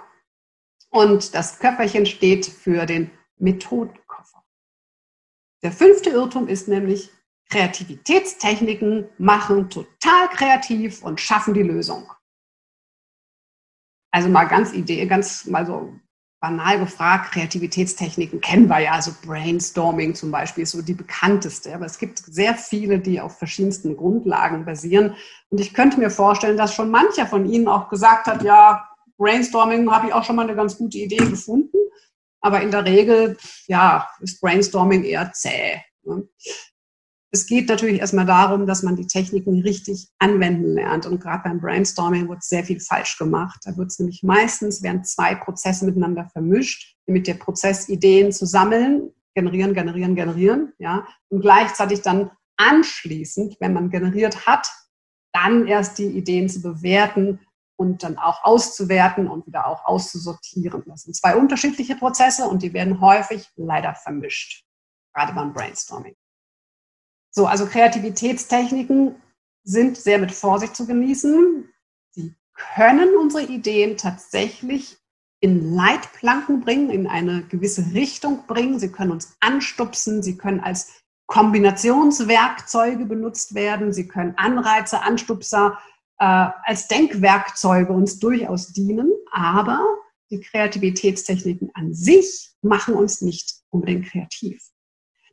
und 0.89 1.35
das 1.35 1.59
Köfferchen 1.59 2.05
steht 2.05 2.45
für 2.45 2.85
den 2.85 3.11
Methodenkoffer. 3.37 4.43
Der 5.61 5.71
fünfte 5.71 6.09
Irrtum 6.09 6.47
ist 6.47 6.67
nämlich, 6.67 7.11
Kreativitätstechniken 7.49 9.09
machen 9.17 9.71
total 9.71 10.29
kreativ 10.29 11.03
und 11.03 11.19
schaffen 11.19 11.55
die 11.55 11.63
Lösung. 11.63 12.11
Also 14.11 14.29
mal 14.29 14.45
ganz 14.45 14.73
Idee, 14.73 15.05
ganz 15.07 15.45
mal 15.45 15.65
so 15.65 15.99
banal 16.39 16.79
gefragt, 16.79 17.33
Kreativitätstechniken 17.33 18.39
kennen 18.39 18.67
wir 18.67 18.79
ja, 18.79 18.91
also 18.93 19.11
Brainstorming 19.25 20.15
zum 20.15 20.31
Beispiel 20.31 20.63
ist 20.63 20.71
so 20.71 20.81
die 20.81 20.93
bekannteste, 20.93 21.75
aber 21.75 21.85
es 21.85 21.97
gibt 21.97 22.19
sehr 22.19 22.55
viele, 22.55 22.99
die 22.99 23.19
auf 23.19 23.37
verschiedensten 23.37 23.97
Grundlagen 23.97 24.63
basieren. 24.63 25.15
Und 25.49 25.59
ich 25.59 25.73
könnte 25.73 25.99
mir 25.99 26.09
vorstellen, 26.09 26.57
dass 26.57 26.73
schon 26.73 26.91
mancher 26.91 27.27
von 27.27 27.45
Ihnen 27.45 27.67
auch 27.67 27.89
gesagt 27.89 28.27
hat, 28.27 28.43
ja, 28.43 28.87
Brainstorming 29.17 29.91
habe 29.91 30.07
ich 30.07 30.13
auch 30.13 30.23
schon 30.23 30.37
mal 30.37 30.43
eine 30.43 30.55
ganz 30.55 30.77
gute 30.77 30.97
Idee 30.97 31.17
gefunden, 31.17 31.77
aber 32.39 32.61
in 32.61 32.71
der 32.71 32.85
Regel, 32.85 33.37
ja, 33.67 34.09
ist 34.21 34.39
Brainstorming 34.39 35.03
eher 35.03 35.33
zäh. 35.33 35.81
Es 37.31 37.45
geht 37.45 37.69
natürlich 37.69 37.99
erstmal 37.99 38.25
darum, 38.25 38.65
dass 38.65 38.81
man 38.81 38.95
die 38.95 39.05
Techniken 39.05 39.61
richtig 39.61 40.09
anwenden 40.17 40.73
lernt. 40.73 41.05
Und 41.05 41.21
gerade 41.21 41.43
beim 41.43 41.59
Brainstorming 41.59 42.27
wird 42.27 42.43
sehr 42.43 42.63
viel 42.63 42.79
falsch 42.79 43.17
gemacht. 43.17 43.59
Da 43.65 43.77
wird 43.77 43.91
es 43.91 43.99
nämlich 43.99 44.23
meistens, 44.23 44.81
werden 44.81 45.03
zwei 45.03 45.35
Prozesse 45.35 45.85
miteinander 45.85 46.27
vermischt, 46.33 46.95
nämlich 47.05 47.25
der 47.25 47.35
Prozess, 47.35 47.87
Ideen 47.87 48.31
zu 48.31 48.47
sammeln, 48.47 49.11
generieren, 49.35 49.75
generieren, 49.75 50.15
generieren, 50.15 50.73
ja, 50.79 51.07
und 51.29 51.41
gleichzeitig 51.41 52.01
dann 52.01 52.31
anschließend, 52.57 53.57
wenn 53.59 53.73
man 53.73 53.89
generiert 53.89 54.47
hat, 54.47 54.67
dann 55.31 55.67
erst 55.67 55.99
die 55.99 56.07
Ideen 56.07 56.49
zu 56.49 56.61
bewerten 56.61 57.39
und 57.77 58.03
dann 58.03 58.17
auch 58.17 58.43
auszuwerten 58.43 59.27
und 59.27 59.45
wieder 59.47 59.67
auch 59.67 59.85
auszusortieren. 59.85 60.83
Das 60.87 61.03
sind 61.03 61.15
zwei 61.15 61.35
unterschiedliche 61.35 61.95
Prozesse 61.95 62.45
und 62.45 62.63
die 62.63 62.73
werden 62.73 62.99
häufig 62.99 63.49
leider 63.55 63.93
vermischt, 63.95 64.65
gerade 65.13 65.33
beim 65.33 65.53
Brainstorming. 65.53 66.15
So, 67.39 67.45
also 67.45 67.67
Kreativitätstechniken 67.67 69.15
sind 69.63 69.95
sehr 69.95 70.19
mit 70.19 70.33
Vorsicht 70.33 70.75
zu 70.75 70.85
genießen. 70.85 71.69
Sie 72.09 72.35
können 72.53 73.15
unsere 73.15 73.45
Ideen 73.45 73.95
tatsächlich 73.95 74.97
in 75.39 75.73
Leitplanken 75.73 76.59
bringen, 76.59 76.89
in 76.89 77.07
eine 77.07 77.43
gewisse 77.43 77.93
Richtung 77.93 78.45
bringen. 78.45 78.77
Sie 78.77 78.91
können 78.91 79.11
uns 79.11 79.37
anstupsen, 79.39 80.21
sie 80.21 80.35
können 80.35 80.59
als 80.59 81.01
Kombinationswerkzeuge 81.27 83.05
benutzt 83.05 83.55
werden, 83.55 83.93
sie 83.93 84.09
können 84.09 84.33
Anreize, 84.35 85.01
Anstupser 85.01 85.79
äh, 86.19 86.47
als 86.65 86.89
Denkwerkzeuge 86.89 87.93
uns 87.93 88.19
durchaus 88.19 88.73
dienen, 88.73 89.13
aber 89.31 89.81
die 90.29 90.41
Kreativitätstechniken 90.41 91.71
an 91.73 91.93
sich 91.93 92.51
machen 92.61 92.95
uns 92.95 93.21
nicht 93.21 93.61
unbedingt 93.69 94.07
kreativ. 94.07 94.61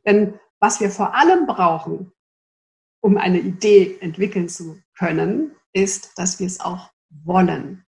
Denn 0.05 0.39
was 0.59 0.79
wir 0.79 0.89
vor 0.89 1.13
allem 1.15 1.45
brauchen, 1.45 2.11
um 3.01 3.17
eine 3.17 3.39
Idee 3.39 3.97
entwickeln 4.01 4.49
zu 4.49 4.81
können, 4.97 5.55
ist, 5.73 6.17
dass 6.17 6.39
wir 6.39 6.47
es 6.47 6.59
auch 6.59 6.91
wollen. 7.09 7.85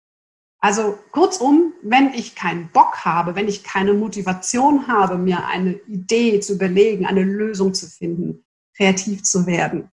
Also 0.59 0.97
kurzum, 1.11 1.73
wenn 1.81 2.13
ich 2.13 2.35
keinen 2.35 2.71
Bock 2.71 3.05
habe, 3.05 3.35
wenn 3.35 3.47
ich 3.47 3.63
keine 3.63 3.93
Motivation 3.93 4.87
habe, 4.87 5.17
mir 5.17 5.45
eine 5.45 5.73
Idee 5.87 6.39
zu 6.39 6.53
überlegen, 6.53 7.05
eine 7.05 7.23
Lösung 7.23 7.73
zu 7.73 7.87
finden, 7.87 8.43
kreativ 8.75 9.23
zu 9.23 9.45
werden, 9.45 9.91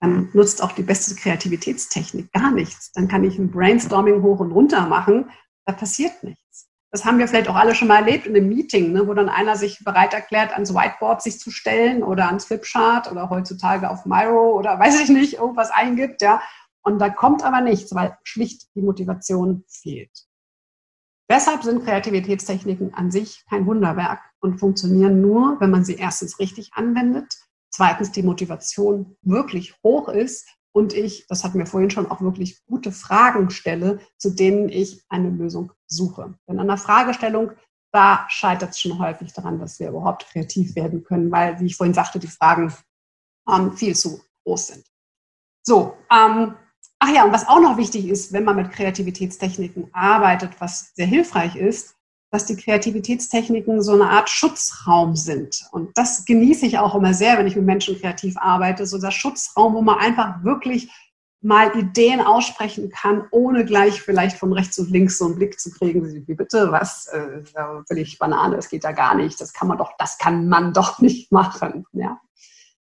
dann 0.00 0.30
nutzt 0.32 0.62
auch 0.62 0.72
die 0.72 0.82
beste 0.82 1.14
Kreativitätstechnik 1.14 2.32
gar 2.32 2.50
nichts. 2.50 2.90
Dann 2.92 3.08
kann 3.08 3.24
ich 3.24 3.38
ein 3.38 3.50
Brainstorming 3.50 4.22
hoch 4.22 4.40
und 4.40 4.52
runter 4.52 4.86
machen, 4.86 5.30
da 5.66 5.74
passiert 5.74 6.24
nichts 6.24 6.69
das 6.90 7.04
haben 7.04 7.18
wir 7.18 7.28
vielleicht 7.28 7.48
auch 7.48 7.54
alle 7.54 7.74
schon 7.74 7.88
mal 7.88 8.00
erlebt 8.00 8.26
in 8.26 8.34
einem 8.34 8.48
Meeting, 8.48 8.92
ne, 8.92 9.06
wo 9.06 9.14
dann 9.14 9.28
einer 9.28 9.56
sich 9.56 9.84
bereit 9.84 10.12
erklärt, 10.12 10.52
ans 10.52 10.74
Whiteboard 10.74 11.22
sich 11.22 11.38
zu 11.38 11.50
stellen 11.50 12.02
oder 12.02 12.26
ans 12.26 12.46
Flipchart 12.46 13.10
oder 13.10 13.30
heutzutage 13.30 13.88
auf 13.90 14.06
Miro 14.06 14.58
oder 14.58 14.78
weiß 14.78 15.00
ich 15.00 15.08
nicht, 15.08 15.34
irgendwas 15.34 15.70
eingibt, 15.70 16.20
ja. 16.20 16.42
Und 16.82 16.98
da 16.98 17.08
kommt 17.10 17.44
aber 17.44 17.60
nichts, 17.60 17.94
weil 17.94 18.18
schlicht 18.24 18.74
die 18.74 18.82
Motivation 18.82 19.64
fehlt. 19.68 20.10
Deshalb 21.30 21.62
sind 21.62 21.84
Kreativitätstechniken 21.84 22.92
an 22.94 23.12
sich 23.12 23.44
kein 23.48 23.66
Wunderwerk 23.66 24.20
und 24.40 24.58
funktionieren 24.58 25.20
nur, 25.20 25.60
wenn 25.60 25.70
man 25.70 25.84
sie 25.84 25.94
erstens 25.94 26.40
richtig 26.40 26.72
anwendet, 26.74 27.36
zweitens 27.70 28.10
die 28.10 28.24
Motivation 28.24 29.16
wirklich 29.22 29.76
hoch 29.84 30.08
ist 30.08 30.48
und 30.72 30.92
ich, 30.92 31.26
das 31.26 31.44
hatten 31.44 31.58
wir 31.58 31.66
vorhin 31.66 31.90
schon, 31.90 32.10
auch 32.10 32.20
wirklich 32.20 32.64
gute 32.66 32.92
Fragen 32.92 33.50
stelle, 33.50 34.00
zu 34.18 34.30
denen 34.30 34.68
ich 34.68 35.04
eine 35.08 35.30
Lösung 35.30 35.72
suche. 35.86 36.34
Denn 36.48 36.60
an 36.60 36.68
der 36.68 36.76
Fragestellung, 36.76 37.52
da 37.92 38.26
scheitert 38.28 38.70
es 38.70 38.80
schon 38.80 38.98
häufig 38.98 39.32
daran, 39.32 39.58
dass 39.58 39.80
wir 39.80 39.88
überhaupt 39.88 40.26
kreativ 40.26 40.76
werden 40.76 41.02
können, 41.02 41.32
weil, 41.32 41.58
wie 41.60 41.66
ich 41.66 41.76
vorhin 41.76 41.94
sagte, 41.94 42.20
die 42.20 42.28
Fragen 42.28 42.72
ähm, 43.48 43.76
viel 43.76 43.96
zu 43.96 44.20
groß 44.44 44.68
sind. 44.68 44.86
So, 45.66 45.96
ähm, 46.10 46.54
ach 47.00 47.14
ja, 47.14 47.24
und 47.24 47.32
was 47.32 47.48
auch 47.48 47.60
noch 47.60 47.76
wichtig 47.76 48.08
ist, 48.08 48.32
wenn 48.32 48.44
man 48.44 48.56
mit 48.56 48.70
Kreativitätstechniken 48.70 49.92
arbeitet, 49.92 50.60
was 50.60 50.92
sehr 50.94 51.06
hilfreich 51.06 51.56
ist, 51.56 51.96
dass 52.30 52.46
die 52.46 52.56
Kreativitätstechniken 52.56 53.82
so 53.82 53.92
eine 53.92 54.08
Art 54.08 54.30
Schutzraum 54.30 55.16
sind. 55.16 55.64
Und 55.72 55.90
das 55.96 56.24
genieße 56.24 56.64
ich 56.64 56.78
auch 56.78 56.94
immer 56.94 57.12
sehr, 57.12 57.36
wenn 57.38 57.46
ich 57.46 57.56
mit 57.56 57.66
Menschen 57.66 57.98
kreativ 58.00 58.36
arbeite. 58.36 58.86
So 58.86 58.98
der 58.98 59.10
Schutzraum, 59.10 59.74
wo 59.74 59.82
man 59.82 59.98
einfach 59.98 60.44
wirklich 60.44 60.90
mal 61.42 61.74
Ideen 61.76 62.20
aussprechen 62.20 62.90
kann, 62.90 63.24
ohne 63.30 63.64
gleich 63.64 64.02
vielleicht 64.02 64.36
von 64.36 64.52
rechts 64.52 64.78
und 64.78 64.90
links 64.90 65.18
so 65.18 65.24
einen 65.24 65.36
Blick 65.36 65.58
zu 65.58 65.70
kriegen, 65.70 66.04
wie 66.26 66.34
bitte, 66.34 66.70
was, 66.70 67.06
äh, 67.08 67.42
völlig 67.86 68.18
Banane, 68.18 68.56
das 68.56 68.68
geht 68.68 68.84
ja 68.84 68.92
gar 68.92 69.14
nicht, 69.14 69.40
das 69.40 69.54
kann 69.54 69.68
man 69.68 69.78
doch, 69.78 69.92
das 69.98 70.18
kann 70.18 70.48
man 70.48 70.72
doch 70.74 70.98
nicht 70.98 71.32
machen, 71.32 71.86
ja. 71.92 72.20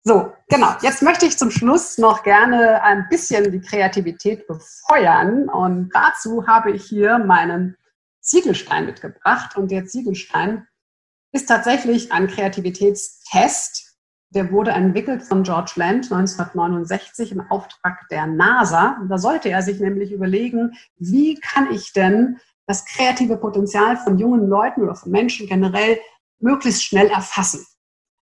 So, 0.07 0.35
genau. 0.51 0.69
Jetzt 0.83 1.01
möchte 1.01 1.25
ich 1.25 1.39
zum 1.39 1.51
Schluss 1.51 1.97
noch 1.97 2.25
gerne 2.25 2.83
ein 2.83 3.07
bisschen 3.09 3.51
die 3.51 3.63
Kreativität 3.63 4.47
befeuern 4.47 5.49
und 5.49 5.89
dazu 5.95 6.47
habe 6.47 6.73
ich 6.73 6.85
hier 6.85 7.19
meinen 7.19 7.79
Ziegelstein 8.25 8.87
mitgebracht. 8.87 9.57
Und 9.57 9.71
der 9.71 9.87
Ziegelstein 9.87 10.67
ist 11.33 11.47
tatsächlich 11.47 12.13
ein 12.13 12.27
Kreativitätstest. 12.27 13.97
Der 14.31 14.51
wurde 14.51 14.73
entwickelt 14.73 15.23
von 15.23 15.45
George 15.45 15.73
Land 15.77 16.11
1969 16.11 17.33
im 17.33 17.41
Auftrag 17.51 18.09
der 18.11 18.27
NASA. 18.27 18.99
da 19.09 19.19
sollte 19.19 19.49
er 19.49 19.63
sich 19.63 19.79
nämlich 19.79 20.11
überlegen, 20.11 20.73
wie 20.97 21.37
kann 21.37 21.73
ich 21.73 21.93
denn 21.93 22.39
das 22.67 22.85
kreative 22.85 23.37
Potenzial 23.37 23.97
von 23.97 24.19
jungen 24.19 24.49
Leuten 24.49 24.83
oder 24.83 24.97
von 24.97 25.13
Menschen 25.13 25.47
generell 25.47 26.01
möglichst 26.41 26.85
schnell 26.85 27.09
erfassen. 27.09 27.65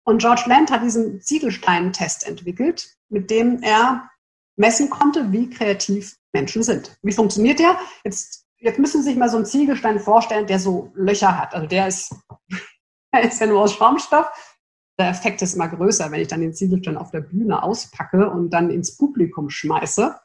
Und 0.04 0.20
George 0.20 0.44
Land 0.46 0.70
hat 0.70 0.82
diesen 0.82 1.20
Ziegelstein-Test 1.20 2.26
entwickelt, 2.26 2.96
mit 3.08 3.30
dem 3.30 3.62
er 3.62 4.10
messen 4.56 4.90
konnte, 4.90 5.32
wie 5.32 5.48
kreativ 5.48 6.16
Menschen 6.32 6.62
sind. 6.62 6.96
Wie 7.02 7.12
funktioniert 7.12 7.58
der? 7.58 7.78
Jetzt 8.04 8.41
jetzt 8.62 8.79
müssen 8.79 9.03
Sie 9.03 9.11
sich 9.11 9.18
mal 9.18 9.29
so 9.29 9.37
einen 9.37 9.46
Ziegelstein 9.46 10.01
vorstellen, 10.01 10.46
der 10.46 10.59
so 10.59 10.90
Löcher 10.94 11.38
hat. 11.38 11.55
Also 11.55 11.66
der 11.66 11.88
ist, 11.88 12.14
der 13.14 13.22
ist 13.25 13.40
ja 13.40 13.46
nur 13.46 13.62
aus 13.62 13.75
Schaumstoff. 13.75 14.27
der 14.98 15.09
Effekt 15.09 15.42
ist 15.42 15.55
immer 15.55 15.68
größer, 15.68 16.11
wenn 16.11 16.20
ich 16.20 16.29
dann 16.29 16.40
den 16.40 16.55
Ziegelstein 16.55 16.96
auf 16.96 17.11
der 17.11 17.20
Bühne 17.20 17.62
auspacke 17.62 18.31
und 18.31 18.51
dann 18.51 18.70
ins 18.70 18.96
Publikum 18.96 19.51
schmeiße, 19.51 20.18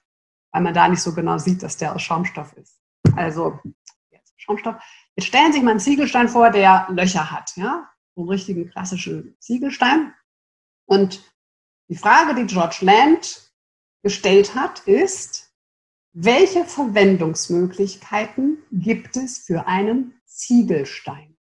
weil 0.52 0.62
man 0.62 0.74
da 0.74 0.88
nicht 0.88 1.02
so 1.02 1.14
genau 1.14 1.38
sieht, 1.38 1.64
dass 1.64 1.78
der 1.78 1.96
aus 1.96 2.02
Schaumstoff 2.02 2.54
ist. 2.54 2.80
Also, 3.16 3.60
jetzt 4.12 4.34
Schaumstoff. 4.38 4.76
Jetzt 5.16 5.28
stellen 5.28 5.52
Sie 5.52 5.58
sich 5.58 5.64
mal 5.64 5.72
einen 5.72 5.80
Ziegelstein 5.80 6.30
vor, 6.30 6.52
der 6.52 6.88
Löcher 6.90 7.32
hat, 7.32 7.56
ja? 7.56 7.90
So 8.16 8.22
einen 8.22 8.30
richtigen 8.30 8.70
klassischen 8.70 9.36
Ziegelstein. 9.40 10.14
Und 10.86 11.24
die 11.90 11.98
Frage, 11.98 12.36
die 12.36 12.46
George 12.46 12.80
Land 12.82 13.52
gestellt 14.04 14.56
hat, 14.56 14.82
ist, 14.82 15.47
welche 16.20 16.66
Verwendungsmöglichkeiten 16.66 18.58
gibt 18.72 19.16
es 19.18 19.38
für 19.38 19.68
einen 19.68 20.20
Ziegelstein? 20.26 21.38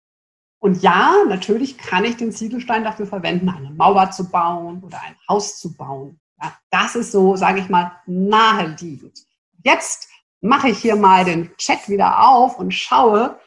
Und 0.58 0.82
ja, 0.82 1.14
natürlich 1.28 1.78
kann 1.78 2.04
ich 2.04 2.16
den 2.16 2.32
Ziegelstein 2.32 2.82
dafür 2.82 3.06
verwenden, 3.06 3.48
eine 3.50 3.70
Mauer 3.70 4.10
zu 4.10 4.28
bauen 4.28 4.82
oder 4.82 5.00
ein 5.02 5.14
Haus 5.28 5.60
zu 5.60 5.76
bauen. 5.76 6.18
Ja, 6.42 6.58
das 6.70 6.96
ist 6.96 7.12
so, 7.12 7.37
sage 7.37 7.60
ich 7.60 7.68
mal, 7.68 7.92
naheliegend. 8.06 9.20
Jetzt 9.62 10.08
mache 10.40 10.70
ich 10.70 10.78
hier 10.78 10.96
mal 10.96 11.24
den 11.24 11.56
Chat 11.56 11.88
wieder 11.88 12.26
auf 12.28 12.58
und 12.58 12.72
schaue, 12.72 13.38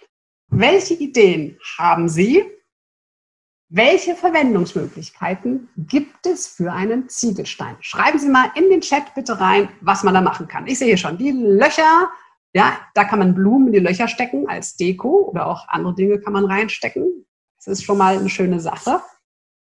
welche 0.47 0.93
Ideen 0.93 1.59
haben 1.77 2.07
Sie? 2.07 2.45
Welche 3.69 4.15
Verwendungsmöglichkeiten 4.15 5.67
gibt 5.75 6.25
es 6.25 6.47
für 6.47 6.71
einen 6.71 7.09
Ziegelstein? 7.09 7.75
Schreiben 7.81 8.17
Sie 8.17 8.29
mal 8.29 8.49
in 8.55 8.69
den 8.69 8.79
Chat 8.79 9.13
bitte 9.13 9.41
rein, 9.41 9.67
was 9.81 10.03
man 10.03 10.13
da 10.13 10.21
machen 10.21 10.47
kann. 10.47 10.67
Ich 10.67 10.79
sehe 10.79 10.97
schon 10.97 11.17
die 11.17 11.31
Löcher, 11.31 12.09
ja, 12.53 12.79
da 12.93 13.03
kann 13.03 13.19
man 13.19 13.35
Blumen 13.35 13.67
in 13.67 13.73
die 13.73 13.79
Löcher 13.79 14.07
stecken 14.07 14.47
als 14.47 14.77
Deko 14.77 15.29
oder 15.29 15.47
auch 15.47 15.67
andere 15.67 15.95
Dinge 15.95 16.19
kann 16.21 16.31
man 16.31 16.45
reinstecken. 16.45 17.25
Das 17.57 17.67
ist 17.67 17.83
schon 17.83 17.97
mal 17.97 18.17
eine 18.17 18.29
schöne 18.29 18.61
Sache. 18.61 19.01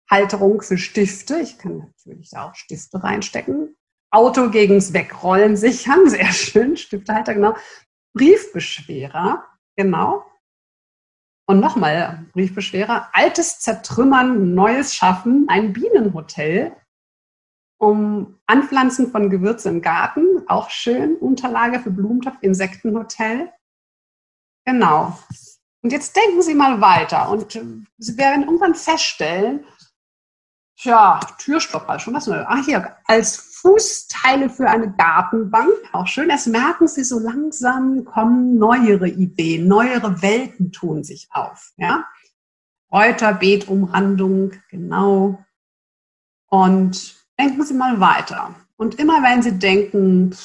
Halterung 0.10 0.64
für 0.64 0.80
Stifte. 0.80 1.40
Ich 1.40 1.60
kann 1.60 1.78
natürlich 1.78 2.36
auch 2.36 2.56
Stifte 2.56 3.04
reinstecken. 3.04 3.78
Auto 4.10 4.50
gegens 4.50 4.94
Wegrollen 4.94 5.56
sichern. 5.56 6.00
Sehr 6.10 6.32
schön. 6.32 6.76
Stiftehalter, 6.76 7.36
genau. 7.36 7.56
Briefbeschwerer. 8.14 9.46
Genau. 9.76 10.26
Und 11.48 11.60
nochmal 11.60 12.26
Briefbeschwerer. 12.34 13.10
Altes 13.14 13.60
Zertrümmern, 13.60 14.54
Neues 14.54 14.94
Schaffen. 14.94 15.48
Ein 15.50 15.74
Bienenhotel 15.74 16.76
um 17.82 18.40
Anpflanzen 18.46 19.12
von 19.12 19.32
Gewürze 19.32 19.70
im 19.70 19.82
Garten, 19.82 20.48
auch 20.48 20.70
schön. 20.70 21.16
Unterlage 21.16 21.80
für 21.80 21.90
Blumentopf, 21.90 22.38
Insektenhotel. 22.42 23.52
Genau. 24.66 25.18
Und 25.82 25.92
jetzt 25.92 26.16
denken 26.16 26.44
Sie 26.44 26.54
mal 26.54 26.80
weiter 26.80 27.30
und 27.30 27.56
äh, 27.56 27.64
Sie 27.98 28.18
werden 28.18 28.44
irgendwann 28.44 28.76
feststellen, 28.76 29.66
tja, 30.78 31.20
Türstopper, 31.40 31.98
schon 31.98 32.14
was 32.14 32.28
Neues. 32.28 32.46
Ach 32.48 32.64
hier, 32.64 32.98
als 33.06 33.51
Fußteile 33.62 34.50
für 34.50 34.68
eine 34.68 34.92
Gartenbank, 34.92 35.72
auch 35.92 36.08
schön. 36.08 36.30
Das 36.30 36.48
merken 36.48 36.88
Sie 36.88 37.04
so 37.04 37.20
langsam, 37.20 38.06
kommen 38.06 38.58
neuere 38.58 39.08
Ideen, 39.08 39.68
neuere 39.68 40.22
Welten 40.24 40.72
tun 40.72 41.04
sich 41.04 41.28
auf. 41.32 41.72
Ja? 41.78 42.06
Kräuterbeetumrandung, 42.90 44.54
genau. 44.70 45.46
Und 46.50 47.16
denken 47.40 47.64
Sie 47.64 47.76
mal 47.76 48.00
weiter. 48.00 48.56
Und 48.78 48.96
immer 48.96 49.22
wenn 49.22 49.44
Sie 49.44 49.54
denken, 49.60 50.36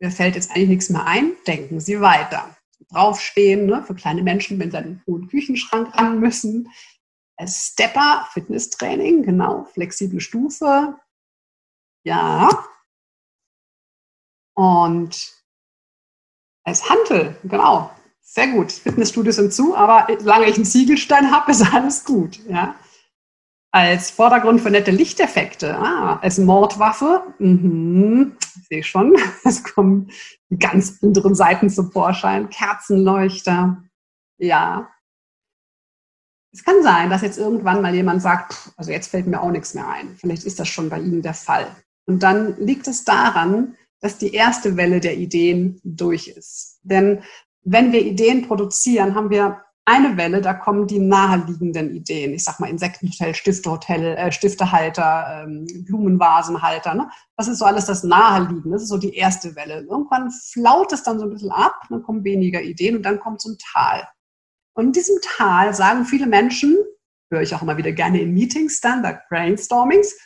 mir 0.00 0.10
fällt 0.10 0.34
jetzt 0.34 0.50
eigentlich 0.50 0.68
nichts 0.68 0.90
mehr 0.90 1.06
ein, 1.06 1.32
denken 1.46 1.78
Sie 1.78 2.00
weiter. 2.00 2.50
Draufstehen, 2.90 3.66
ne, 3.66 3.82
für 3.84 3.94
kleine 3.94 4.22
Menschen, 4.22 4.58
wenn 4.58 4.70
sie 4.70 4.82
den 4.82 5.02
hohen 5.06 5.28
Küchenschrank 5.28 5.96
ran 5.96 6.20
müssen. 6.20 6.68
Stepper, 7.44 8.26
Fitnesstraining, 8.32 9.22
genau, 9.22 9.64
flexible 9.72 10.20
Stufe. 10.20 10.96
Ja. 12.06 12.48
Und 14.54 15.32
als 16.64 16.88
Hantel, 16.88 17.36
genau, 17.44 17.90
sehr 18.22 18.48
gut. 18.48 18.72
Fitnessstudios 18.72 19.36
sind 19.36 19.52
zu, 19.52 19.76
aber 19.76 20.06
solange 20.18 20.46
ich 20.46 20.56
einen 20.56 20.64
Ziegelstein 20.64 21.30
habe, 21.30 21.50
ist 21.50 21.74
alles 21.74 22.04
gut. 22.04 22.38
Ja 22.46 22.76
als 23.76 24.10
Vordergrund 24.10 24.62
für 24.62 24.70
nette 24.70 24.90
Lichteffekte, 24.90 25.76
ah, 25.76 26.18
als 26.22 26.38
Mordwaffe, 26.38 27.34
mhm, 27.38 28.34
ich 28.40 28.66
sehe 28.68 28.82
schon, 28.82 29.14
es 29.44 29.62
kommen 29.62 30.10
die 30.48 30.58
ganz 30.58 31.02
anderen 31.02 31.34
Seiten 31.34 31.68
zum 31.68 31.92
Vorschein, 31.92 32.48
Kerzenleuchter, 32.48 33.82
ja. 34.38 34.90
Es 36.54 36.64
kann 36.64 36.82
sein, 36.82 37.10
dass 37.10 37.20
jetzt 37.20 37.36
irgendwann 37.36 37.82
mal 37.82 37.94
jemand 37.94 38.22
sagt, 38.22 38.72
also 38.78 38.90
jetzt 38.90 39.08
fällt 39.08 39.26
mir 39.26 39.42
auch 39.42 39.50
nichts 39.50 39.74
mehr 39.74 39.86
ein. 39.86 40.16
Vielleicht 40.16 40.44
ist 40.44 40.58
das 40.58 40.68
schon 40.68 40.88
bei 40.88 40.98
Ihnen 40.98 41.20
der 41.20 41.34
Fall. 41.34 41.66
Und 42.06 42.22
dann 42.22 42.56
liegt 42.58 42.88
es 42.88 43.04
daran, 43.04 43.76
dass 44.00 44.18
die 44.18 44.32
erste 44.32 44.76
Welle 44.76 45.00
der 45.00 45.16
Ideen 45.16 45.80
durch 45.84 46.28
ist. 46.28 46.78
Denn 46.82 47.22
wenn 47.62 47.92
wir 47.92 48.04
Ideen 48.04 48.46
produzieren, 48.46 49.14
haben 49.14 49.30
wir 49.30 49.62
eine 49.88 50.16
Welle, 50.16 50.40
da 50.40 50.52
kommen 50.52 50.88
die 50.88 50.98
naheliegenden 50.98 51.94
Ideen. 51.94 52.34
Ich 52.34 52.42
sag 52.42 52.58
mal 52.58 52.68
Insektenhotel, 52.68 53.34
Stiftehotel, 53.34 54.16
äh, 54.16 54.32
Stiftehalter, 54.32 55.44
ähm, 55.44 55.66
Blumenvasenhalter. 55.86 56.94
Ne? 56.94 57.08
Das 57.36 57.46
ist 57.46 57.58
so 57.58 57.64
alles 57.64 57.86
das 57.86 58.02
Naheliegende. 58.02 58.70
Das 58.70 58.82
ist 58.82 58.88
so 58.88 58.98
die 58.98 59.14
erste 59.14 59.54
Welle. 59.54 59.86
Irgendwann 59.88 60.32
flaut 60.32 60.92
es 60.92 61.04
dann 61.04 61.20
so 61.20 61.24
ein 61.24 61.30
bisschen 61.30 61.52
ab, 61.52 61.80
dann 61.88 62.02
kommen 62.02 62.24
weniger 62.24 62.60
Ideen 62.62 62.96
und 62.96 63.02
dann 63.04 63.20
kommt 63.20 63.40
so 63.40 63.50
ein 63.50 63.58
Tal. 63.72 64.08
Und 64.74 64.86
in 64.86 64.92
diesem 64.92 65.16
Tal 65.22 65.72
sagen 65.72 66.04
viele 66.04 66.26
Menschen, 66.26 66.76
höre 67.30 67.42
ich 67.42 67.54
auch 67.54 67.62
immer 67.62 67.76
wieder 67.76 67.92
gerne 67.92 68.20
in 68.20 68.34
Meetings 68.34 68.80
dann, 68.80 69.02
bei 69.02 69.20
Brainstormings, 69.28 70.16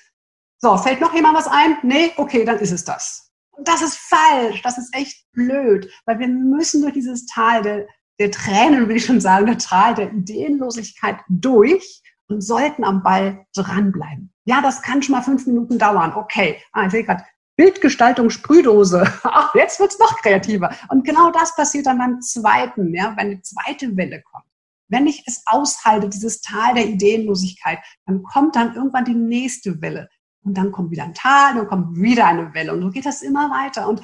so, 0.61 0.77
fällt 0.77 1.01
noch 1.01 1.15
jemand 1.15 1.37
was 1.37 1.47
ein? 1.47 1.79
Nee, 1.83 2.13
okay, 2.17 2.45
dann 2.45 2.59
ist 2.59 2.73
es 2.73 2.85
das. 2.85 3.31
Das 3.65 3.83
ist 3.83 3.97
falsch, 3.97 4.63
das 4.63 4.79
ist 4.79 4.95
echt 4.95 5.31
blöd, 5.33 5.91
weil 6.07 6.19
wir 6.19 6.29
müssen 6.29 6.83
durch 6.83 6.95
dieses 6.95 7.27
Tal 7.27 7.63
der 7.63 7.87
der 8.21 8.31
Tränen, 8.31 8.87
will 8.87 8.97
ich 8.97 9.07
schon 9.07 9.21
sagen, 9.21 9.47
der 9.47 9.59
Tal 9.59 9.95
der 9.95 10.13
Ideenlosigkeit 10.13 11.17
durch 11.29 12.03
und 12.29 12.43
sollten 12.43 12.85
am 12.85 13.03
Ball 13.03 13.47
dranbleiben. 13.55 14.33
Ja, 14.45 14.61
das 14.61 14.83
kann 14.83 15.03
schon 15.03 15.15
mal 15.15 15.23
fünf 15.23 15.47
Minuten 15.47 15.79
dauern. 15.79 16.13
Okay, 16.15 16.61
ah, 16.73 16.85
ich 16.85 16.93
sehe 16.93 17.03
gerade, 17.03 17.25
Bildgestaltung, 17.57 18.29
Sprühdose. 18.29 19.11
Ach, 19.23 19.55
jetzt 19.55 19.81
wird's 19.81 19.99
noch 19.99 20.21
kreativer. 20.21 20.75
Und 20.91 21.05
genau 21.05 21.31
das 21.31 21.57
passiert 21.57 21.87
dann 21.87 21.99
beim 21.99 22.21
zweiten, 22.21 22.95
ja, 22.95 23.15
wenn 23.17 23.31
die 23.31 23.43
zweite 23.43 23.97
Welle 23.97 24.23
kommt. 24.23 24.45
Wenn 24.89 25.07
ich 25.07 25.25
es 25.27 25.43
aushalte, 25.47 26.09
dieses 26.09 26.43
Tal 26.43 26.75
der 26.75 26.87
Ideenlosigkeit, 26.87 27.79
dann 28.05 28.23
kommt 28.23 28.55
dann 28.55 28.75
irgendwann 28.75 29.05
die 29.07 29.15
nächste 29.15 29.81
Welle. 29.81 30.11
Und 30.43 30.57
dann 30.57 30.73
kommt 30.73 30.91
wieder 30.91 31.05
ein 31.05 31.15
Tal, 31.15 31.55
dann 31.55 31.69
kommt 31.69 31.97
wieder 32.01 32.27
eine 32.27 32.55
Welle. 32.55 32.73
Und 32.73 32.83
so 32.83 32.91
geht 32.91 33.07
das 33.07 33.23
immer 33.23 33.51
weiter. 33.51 33.89
Und 33.89 34.03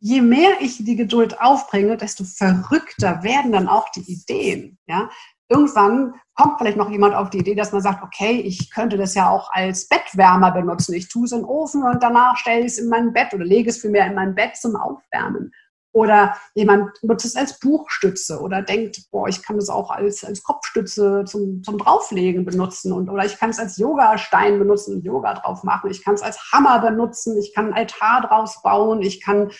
je 0.00 0.20
mehr 0.20 0.60
ich 0.60 0.84
die 0.84 0.96
Geduld 0.96 1.40
aufbringe, 1.40 1.96
desto 1.96 2.24
verrückter 2.24 3.22
werden 3.22 3.52
dann 3.52 3.68
auch 3.68 3.88
die 3.90 4.10
Ideen. 4.10 4.78
Ja? 4.86 5.10
Irgendwann 5.48 6.14
kommt 6.34 6.58
vielleicht 6.58 6.76
noch 6.76 6.90
jemand 6.90 7.14
auf 7.14 7.30
die 7.30 7.38
Idee, 7.38 7.54
dass 7.54 7.72
man 7.72 7.82
sagt, 7.82 8.02
okay, 8.02 8.40
ich 8.40 8.70
könnte 8.70 8.96
das 8.96 9.14
ja 9.14 9.28
auch 9.28 9.50
als 9.52 9.88
Bettwärmer 9.88 10.52
benutzen. 10.52 10.94
Ich 10.94 11.08
tue 11.08 11.24
es 11.24 11.32
in 11.32 11.40
den 11.40 11.44
Ofen 11.44 11.82
und 11.82 12.02
danach 12.02 12.36
stelle 12.36 12.60
ich 12.60 12.72
es 12.72 12.78
in 12.78 12.88
mein 12.88 13.12
Bett 13.12 13.34
oder 13.34 13.44
lege 13.44 13.70
es 13.70 13.80
vielmehr 13.80 14.06
in 14.06 14.14
mein 14.14 14.34
Bett 14.34 14.56
zum 14.56 14.76
Aufwärmen. 14.76 15.52
Oder 15.92 16.36
jemand 16.54 16.90
nutzt 17.02 17.24
es 17.24 17.34
als 17.34 17.58
Buchstütze 17.58 18.40
oder 18.40 18.62
denkt, 18.62 19.10
boah, 19.10 19.28
ich 19.28 19.42
kann 19.42 19.56
es 19.56 19.68
auch 19.68 19.90
als, 19.90 20.24
als 20.24 20.42
Kopfstütze 20.42 21.24
zum, 21.26 21.62
zum 21.64 21.78
Drauflegen 21.78 22.44
benutzen. 22.44 22.92
Und, 22.92 23.08
oder 23.08 23.24
ich 23.24 23.38
kann 23.38 23.50
es 23.50 23.58
als 23.58 23.76
Yoga-Stein 23.76 24.58
benutzen 24.58 24.96
und 24.96 25.04
Yoga 25.04 25.34
drauf 25.34 25.64
machen. 25.64 25.90
Ich 25.90 26.04
kann 26.04 26.14
es 26.14 26.22
als 26.22 26.52
Hammer 26.52 26.78
benutzen. 26.78 27.36
Ich 27.38 27.54
kann 27.54 27.66
einen 27.66 27.74
Altar 27.74 28.28
draus 28.28 28.62
bauen. 28.62 29.02
Ich 29.02 29.20
kann 29.20 29.50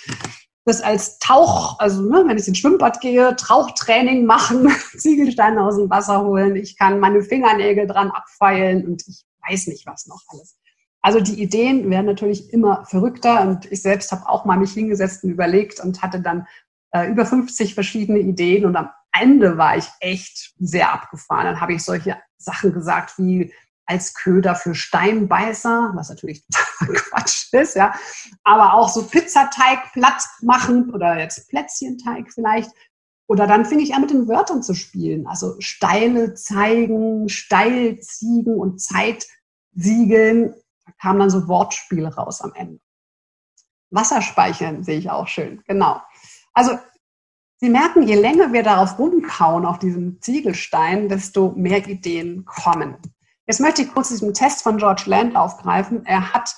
das 0.64 0.82
als 0.82 1.18
Tauch, 1.18 1.78
also 1.80 2.02
ne, 2.02 2.24
wenn 2.26 2.38
ich 2.38 2.46
ins 2.46 2.58
Schwimmbad 2.58 3.00
gehe, 3.00 3.34
Tauchtraining 3.34 4.24
machen, 4.24 4.68
Ziegelsteine 4.96 5.64
aus 5.64 5.76
dem 5.76 5.90
Wasser 5.90 6.22
holen. 6.22 6.54
Ich 6.54 6.78
kann 6.78 7.00
meine 7.00 7.22
Fingernägel 7.22 7.86
dran 7.86 8.10
abfeilen 8.10 8.86
und 8.86 9.02
ich 9.08 9.24
weiß 9.48 9.66
nicht 9.68 9.86
was 9.86 10.06
noch 10.06 10.20
alles. 10.28 10.56
Also 11.02 11.20
die 11.20 11.42
Ideen 11.42 11.88
werden 11.90 12.06
natürlich 12.06 12.52
immer 12.52 12.84
verrückter 12.84 13.42
und 13.42 13.70
ich 13.72 13.82
selbst 13.82 14.12
habe 14.12 14.28
auch 14.28 14.44
mal 14.44 14.58
mich 14.58 14.72
hingesetzt 14.72 15.24
und 15.24 15.30
überlegt 15.30 15.80
und 15.80 16.02
hatte 16.02 16.20
dann 16.20 16.46
äh, 16.92 17.08
über 17.10 17.24
50 17.24 17.74
verschiedene 17.74 18.18
Ideen 18.18 18.66
und 18.66 18.76
am 18.76 18.90
Ende 19.12 19.56
war 19.56 19.76
ich 19.76 19.86
echt 20.00 20.54
sehr 20.58 20.92
abgefahren. 20.92 21.44
Dann 21.44 21.60
habe 21.60 21.74
ich 21.74 21.84
solche 21.84 22.16
Sachen 22.36 22.72
gesagt 22.72 23.18
wie 23.18 23.52
als 23.86 24.14
Köder 24.14 24.54
für 24.54 24.74
Steinbeißer, 24.74 25.92
was 25.94 26.10
natürlich 26.10 26.44
Quatsch 26.78 27.52
ist, 27.52 27.74
ja. 27.74 27.92
Aber 28.44 28.74
auch 28.74 28.88
so 28.88 29.04
Pizzateig 29.04 29.92
platt 29.92 30.22
machen 30.42 30.90
oder 30.90 31.18
jetzt 31.18 31.48
Plätzchenteig 31.48 32.32
vielleicht. 32.32 32.70
Oder 33.26 33.46
dann 33.46 33.64
fing 33.64 33.80
ich 33.80 33.94
an, 33.94 34.02
mit 34.02 34.10
den 34.10 34.28
Wörtern 34.28 34.62
zu 34.62 34.74
spielen. 34.74 35.26
Also 35.26 35.56
Steile 35.58 36.34
zeigen, 36.34 37.28
Steilziegen 37.28 38.56
und 38.56 38.80
Kamen 41.00 41.20
dann 41.20 41.30
so 41.30 41.48
Wortspiele 41.48 42.14
raus 42.14 42.40
am 42.40 42.52
Ende. 42.54 42.80
Wasserspeichern 43.90 44.84
sehe 44.84 44.98
ich 44.98 45.10
auch 45.10 45.26
schön, 45.26 45.62
genau. 45.66 46.00
Also 46.52 46.78
Sie 47.62 47.68
merken, 47.68 48.08
je 48.08 48.14
länger 48.14 48.54
wir 48.54 48.62
darauf 48.62 48.98
rumkauen, 48.98 49.66
auf 49.66 49.78
diesem 49.78 50.18
Ziegelstein, 50.22 51.10
desto 51.10 51.50
mehr 51.50 51.86
Ideen 51.86 52.46
kommen. 52.46 52.96
Jetzt 53.46 53.60
möchte 53.60 53.82
ich 53.82 53.92
kurz 53.92 54.08
diesen 54.08 54.32
Test 54.32 54.62
von 54.62 54.78
George 54.78 55.02
Land 55.04 55.36
aufgreifen. 55.36 56.06
Er 56.06 56.32
hat 56.32 56.56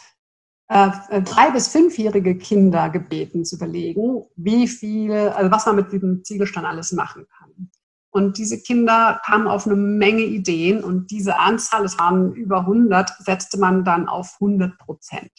äh, 0.68 0.90
drei- 1.22 1.50
bis 1.50 1.66
fünfjährige 1.66 2.38
Kinder 2.38 2.88
gebeten 2.88 3.44
zu 3.44 3.56
überlegen, 3.56 4.22
wie 4.36 4.68
viel, 4.68 5.12
also 5.12 5.50
was 5.50 5.66
man 5.66 5.74
mit 5.74 5.90
diesem 5.90 6.22
Ziegelstein 6.22 6.64
alles 6.66 6.92
machen 6.92 7.26
kann. 7.36 7.71
Und 8.12 8.36
diese 8.36 8.60
Kinder 8.60 9.20
kamen 9.24 9.48
auf 9.48 9.66
eine 9.66 9.74
Menge 9.74 10.22
Ideen 10.22 10.84
und 10.84 11.10
diese 11.10 11.38
Anzahl, 11.38 11.84
es 11.84 11.98
waren 11.98 12.34
über 12.34 12.60
100, 12.60 13.10
setzte 13.20 13.58
man 13.58 13.84
dann 13.84 14.06
auf 14.06 14.34
100 14.34 14.78
Prozent. 14.78 15.30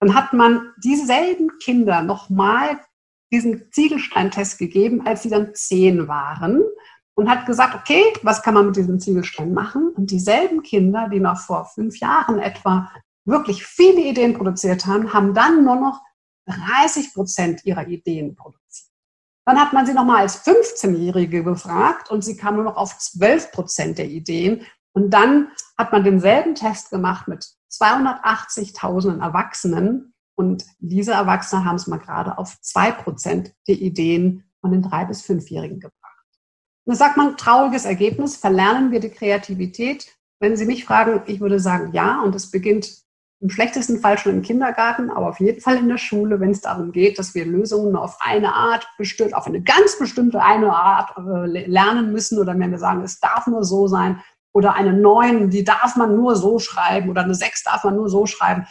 Dann 0.00 0.14
hat 0.14 0.32
man 0.32 0.72
dieselben 0.82 1.58
Kinder 1.58 2.02
nochmal 2.02 2.80
diesen 3.30 3.70
Ziegelsteintest 3.70 4.58
gegeben, 4.58 5.06
als 5.06 5.22
sie 5.22 5.28
dann 5.28 5.54
zehn 5.54 6.08
waren 6.08 6.62
und 7.14 7.28
hat 7.28 7.46
gesagt, 7.46 7.74
okay, 7.74 8.02
was 8.22 8.42
kann 8.42 8.54
man 8.54 8.66
mit 8.66 8.76
diesem 8.76 8.98
Ziegelstein 8.98 9.52
machen? 9.52 9.90
Und 9.94 10.10
dieselben 10.10 10.62
Kinder, 10.62 11.08
die 11.08 11.20
noch 11.20 11.38
vor 11.38 11.66
fünf 11.66 11.98
Jahren 11.98 12.38
etwa 12.38 12.90
wirklich 13.24 13.64
viele 13.64 14.00
Ideen 14.00 14.34
produziert 14.34 14.86
haben, 14.86 15.12
haben 15.12 15.34
dann 15.34 15.64
nur 15.64 15.76
noch 15.76 16.00
30 16.46 17.12
Prozent 17.12 17.64
ihrer 17.64 17.86
Ideen 17.86 18.34
produziert. 18.34 18.91
Dann 19.44 19.60
hat 19.60 19.72
man 19.72 19.86
sie 19.86 19.94
nochmal 19.94 20.18
als 20.18 20.44
15-Jährige 20.44 21.42
befragt 21.42 22.10
und 22.10 22.22
sie 22.22 22.36
kam 22.36 22.56
nur 22.56 22.64
noch 22.64 22.76
auf 22.76 22.98
12 22.98 23.50
Prozent 23.52 23.98
der 23.98 24.08
Ideen. 24.08 24.66
Und 24.92 25.10
dann 25.10 25.48
hat 25.76 25.92
man 25.92 26.04
denselben 26.04 26.54
Test 26.54 26.90
gemacht 26.90 27.26
mit 27.28 27.44
280.000 27.72 29.20
Erwachsenen 29.20 30.14
und 30.36 30.64
diese 30.78 31.12
Erwachsenen 31.12 31.64
haben 31.64 31.76
es 31.76 31.86
mal 31.86 31.98
gerade 31.98 32.38
auf 32.38 32.60
2 32.60 32.92
Prozent 32.92 33.54
der 33.68 33.76
Ideen 33.76 34.44
von 34.60 34.70
den 34.70 34.84
3- 34.84 35.06
bis 35.06 35.22
5-Jährigen 35.22 35.80
gebracht. 35.80 35.96
Und 36.84 36.92
das 36.92 36.98
sagt 36.98 37.16
man, 37.16 37.36
trauriges 37.36 37.84
Ergebnis, 37.84 38.36
verlernen 38.36 38.90
wir 38.90 39.00
die 39.00 39.10
Kreativität. 39.10 40.12
Wenn 40.40 40.56
Sie 40.56 40.66
mich 40.66 40.84
fragen, 40.84 41.22
ich 41.26 41.40
würde 41.40 41.60
sagen, 41.60 41.92
ja, 41.92 42.20
und 42.22 42.34
es 42.34 42.50
beginnt 42.50 43.02
im 43.42 43.50
schlechtesten 43.50 43.98
Fall 43.98 44.18
schon 44.18 44.34
im 44.34 44.42
Kindergarten, 44.42 45.10
aber 45.10 45.28
auf 45.28 45.40
jeden 45.40 45.60
Fall 45.60 45.76
in 45.76 45.88
der 45.88 45.98
Schule, 45.98 46.38
wenn 46.38 46.52
es 46.52 46.60
darum 46.60 46.92
geht, 46.92 47.18
dass 47.18 47.34
wir 47.34 47.44
Lösungen 47.44 47.96
auf 47.96 48.16
eine 48.20 48.54
Art 48.54 48.86
bestimmt, 48.98 49.34
auf 49.34 49.48
eine 49.48 49.60
ganz 49.60 49.98
bestimmte 49.98 50.40
eine 50.40 50.72
Art 50.72 51.16
äh, 51.18 51.66
lernen 51.66 52.12
müssen 52.12 52.38
oder 52.38 52.56
wenn 52.56 52.70
wir 52.70 52.78
sagen, 52.78 53.02
es 53.02 53.18
darf 53.18 53.48
nur 53.48 53.64
so 53.64 53.88
sein 53.88 54.22
oder 54.54 54.74
eine 54.74 54.92
neun, 54.92 55.50
die 55.50 55.64
darf 55.64 55.96
man 55.96 56.14
nur 56.14 56.36
so 56.36 56.60
schreiben 56.60 57.10
oder 57.10 57.24
eine 57.24 57.34
sechs 57.34 57.64
darf 57.64 57.82
man 57.82 57.96
nur 57.96 58.08
so 58.08 58.26
schreiben. 58.26 58.64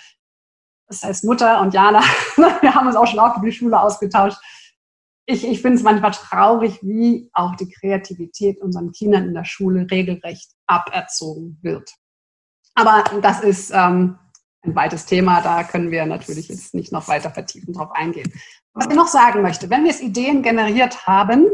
Das 0.88 1.04
heißt 1.04 1.26
Mutter 1.26 1.60
und 1.60 1.74
Jana, 1.74 2.02
wir 2.62 2.74
haben 2.74 2.88
uns 2.88 2.96
auch 2.96 3.08
schon 3.08 3.20
auch 3.20 3.36
für 3.36 3.46
die 3.46 3.52
Schule 3.52 3.78
ausgetauscht. 3.78 4.38
Ich, 5.26 5.46
ich 5.46 5.62
finde 5.62 5.78
es 5.78 5.84
manchmal 5.84 6.12
traurig, 6.12 6.80
wie 6.82 7.30
auch 7.34 7.58
die 7.58 7.70
Kreativität 7.70 8.62
unseren 8.62 8.94
Kindern 8.94 9.26
in 9.26 9.34
der 9.34 9.46
Schule 9.46 9.86
regelrecht 9.92 10.52
aberzogen 10.66 11.60
wird. 11.62 11.92
Aber 12.74 13.04
das 13.22 13.42
ist 13.42 13.72
ähm, 13.74 14.18
ein 14.64 14.76
weites 14.76 15.06
Thema, 15.06 15.42
da 15.42 15.64
können 15.64 15.92
wir 15.92 16.06
natürlich 16.06 16.48
jetzt 16.50 16.74
nicht 16.74 16.92
noch 16.92 17.08
weiter 17.08 17.32
vertiefen 17.32 17.74
drauf 17.74 17.92
eingehen. 17.94 18.32
Was 18.74 18.88
ich 18.88 18.96
noch 18.96 19.08
sagen 19.08 19.42
möchte, 19.42 19.70
wenn 19.70 19.84
wir 19.84 19.92
jetzt 19.92 20.04
Ideen 20.04 20.44
generiert 20.44 21.08
haben, 21.08 21.48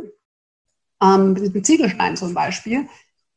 ähm, 1.01 1.33
mit 1.33 1.65
Ziegelstein 1.65 2.17
zum 2.17 2.33
Beispiel, 2.33 2.87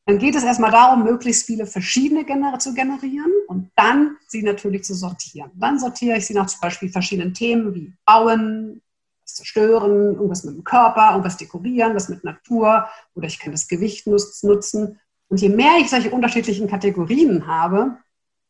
dann 0.06 0.18
geht 0.18 0.34
es 0.34 0.42
erstmal 0.42 0.72
darum, 0.72 1.04
möglichst 1.04 1.46
viele 1.46 1.66
verschiedene 1.66 2.24
gener 2.24 2.58
zu 2.58 2.74
generieren 2.74 3.30
und 3.46 3.70
dann 3.76 4.16
sie 4.26 4.42
natürlich 4.42 4.82
zu 4.82 4.94
sortieren. 4.94 5.52
Dann 5.54 5.78
sortiere 5.78 6.16
ich 6.16 6.26
sie 6.26 6.34
nach 6.34 6.46
zum 6.46 6.60
Beispiel 6.60 6.90
verschiedenen 6.90 7.32
Themen 7.32 7.74
wie 7.74 7.92
Bauen, 8.04 8.82
zerstören, 9.24 10.14
irgendwas 10.14 10.42
mit 10.42 10.56
dem 10.56 10.64
Körper, 10.64 11.10
irgendwas 11.10 11.36
dekorieren, 11.36 11.94
was 11.94 12.08
mit 12.08 12.24
Natur 12.24 12.88
oder 13.14 13.26
ich 13.26 13.38
kann 13.38 13.52
das 13.52 13.68
Gewicht 13.68 14.06
nutzen. 14.06 14.98
Und 15.28 15.40
je 15.40 15.48
mehr 15.48 15.76
ich 15.78 15.88
solche 15.88 16.10
unterschiedlichen 16.10 16.66
Kategorien 16.66 17.46
habe, 17.46 17.96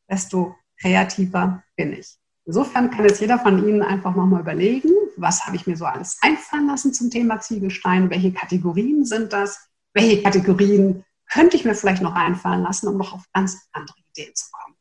desto 0.08 0.54
kreativer 0.80 1.62
bin 1.76 1.92
ich. 1.92 2.16
Insofern 2.46 2.90
kann 2.90 3.04
jetzt 3.04 3.20
jeder 3.20 3.38
von 3.38 3.66
Ihnen 3.66 3.82
einfach 3.82 4.14
nochmal 4.14 4.40
überlegen, 4.40 4.90
was 5.16 5.46
habe 5.46 5.56
ich 5.56 5.66
mir 5.66 5.76
so 5.76 5.84
alles 5.84 6.18
einfallen 6.22 6.66
lassen 6.66 6.92
zum 6.92 7.10
Thema 7.10 7.40
Ziegelstein, 7.40 8.10
welche 8.10 8.32
Kategorien 8.32 9.04
sind 9.04 9.32
das, 9.32 9.68
welche 9.94 10.22
Kategorien 10.22 11.04
könnte 11.30 11.56
ich 11.56 11.64
mir 11.64 11.74
vielleicht 11.74 12.02
noch 12.02 12.14
einfallen 12.14 12.62
lassen, 12.62 12.88
um 12.88 12.96
noch 12.96 13.12
auf 13.12 13.22
ganz 13.32 13.68
andere 13.72 13.96
Ideen 14.10 14.34
zu 14.34 14.46
kommen. 14.50 14.76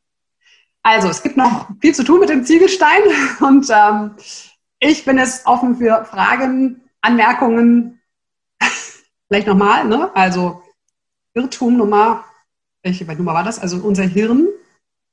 Also 0.82 1.08
es 1.08 1.22
gibt 1.22 1.36
noch 1.36 1.68
viel 1.80 1.94
zu 1.94 2.02
tun 2.02 2.20
mit 2.20 2.30
dem 2.30 2.44
Ziegelstein 2.44 3.02
und 3.40 3.68
ähm, 3.70 4.16
ich 4.80 5.04
bin 5.04 5.18
jetzt 5.18 5.46
offen 5.46 5.76
für 5.76 6.04
Fragen, 6.06 6.80
Anmerkungen. 7.02 8.00
Vielleicht 9.28 9.46
nochmal, 9.46 9.84
ne? 9.84 10.10
Also 10.16 10.62
Irrtum 11.34 11.76
Nummer, 11.76 12.24
welche 12.82 13.04
Nummer 13.04 13.34
war 13.34 13.44
das? 13.44 13.58
Also 13.58 13.76
unser 13.78 14.04
Hirn 14.04 14.48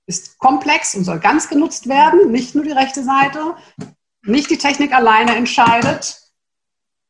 ist 0.07 0.39
komplex 0.39 0.95
und 0.95 1.03
soll 1.03 1.19
ganz 1.19 1.49
genutzt 1.49 1.87
werden, 1.87 2.31
nicht 2.31 2.55
nur 2.55 2.63
die 2.63 2.71
rechte 2.71 3.03
Seite. 3.03 3.55
Nicht 4.23 4.49
die 4.49 4.57
Technik 4.57 4.93
alleine 4.93 5.35
entscheidet. 5.35 6.21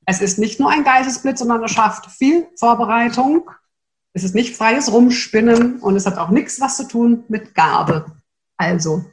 Es 0.05 0.21
ist 0.21 0.39
nicht 0.39 0.59
nur 0.59 0.69
ein 0.69 0.83
Geistesblitz, 0.83 1.39
sondern 1.39 1.63
es 1.63 1.71
schafft 1.71 2.11
viel 2.11 2.47
Vorbereitung. 2.57 3.49
Es 4.13 4.23
ist 4.23 4.35
nicht 4.35 4.55
freies 4.55 4.91
Rumspinnen 4.91 5.79
und 5.79 5.95
es 5.95 6.05
hat 6.05 6.17
auch 6.17 6.29
nichts 6.29 6.59
was 6.59 6.77
zu 6.77 6.87
tun 6.87 7.23
mit 7.27 7.53
Gabe. 7.53 8.05
Also 8.57 9.05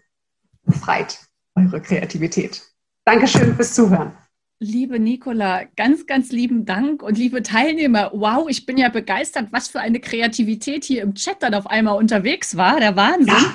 befreit 0.62 1.18
eure 1.55 1.81
Kreativität. 1.81 2.62
Dankeschön 3.05 3.55
fürs 3.55 3.75
Zuhören. 3.75 4.12
Liebe 4.61 4.99
Nicola, 4.99 5.64
ganz, 5.77 6.07
ganz 6.07 6.31
lieben 6.31 6.64
Dank 6.64 7.03
und 7.03 7.18
liebe 7.18 7.42
Teilnehmer. 7.42 8.12
Wow, 8.14 8.49
ich 8.49 8.64
bin 8.64 8.79
ja 8.79 8.88
begeistert, 8.88 9.49
was 9.51 9.68
für 9.68 9.81
eine 9.81 10.01
Kreativität 10.01 10.85
hier 10.85 11.03
im 11.03 11.14
Chat 11.14 11.42
dann 11.42 11.55
auf 11.55 11.66
einmal 11.66 11.99
unterwegs 11.99 12.57
war. 12.57 12.81
Der 12.81 12.97
Wahnsinn. 12.97 13.35
Ja. 13.35 13.55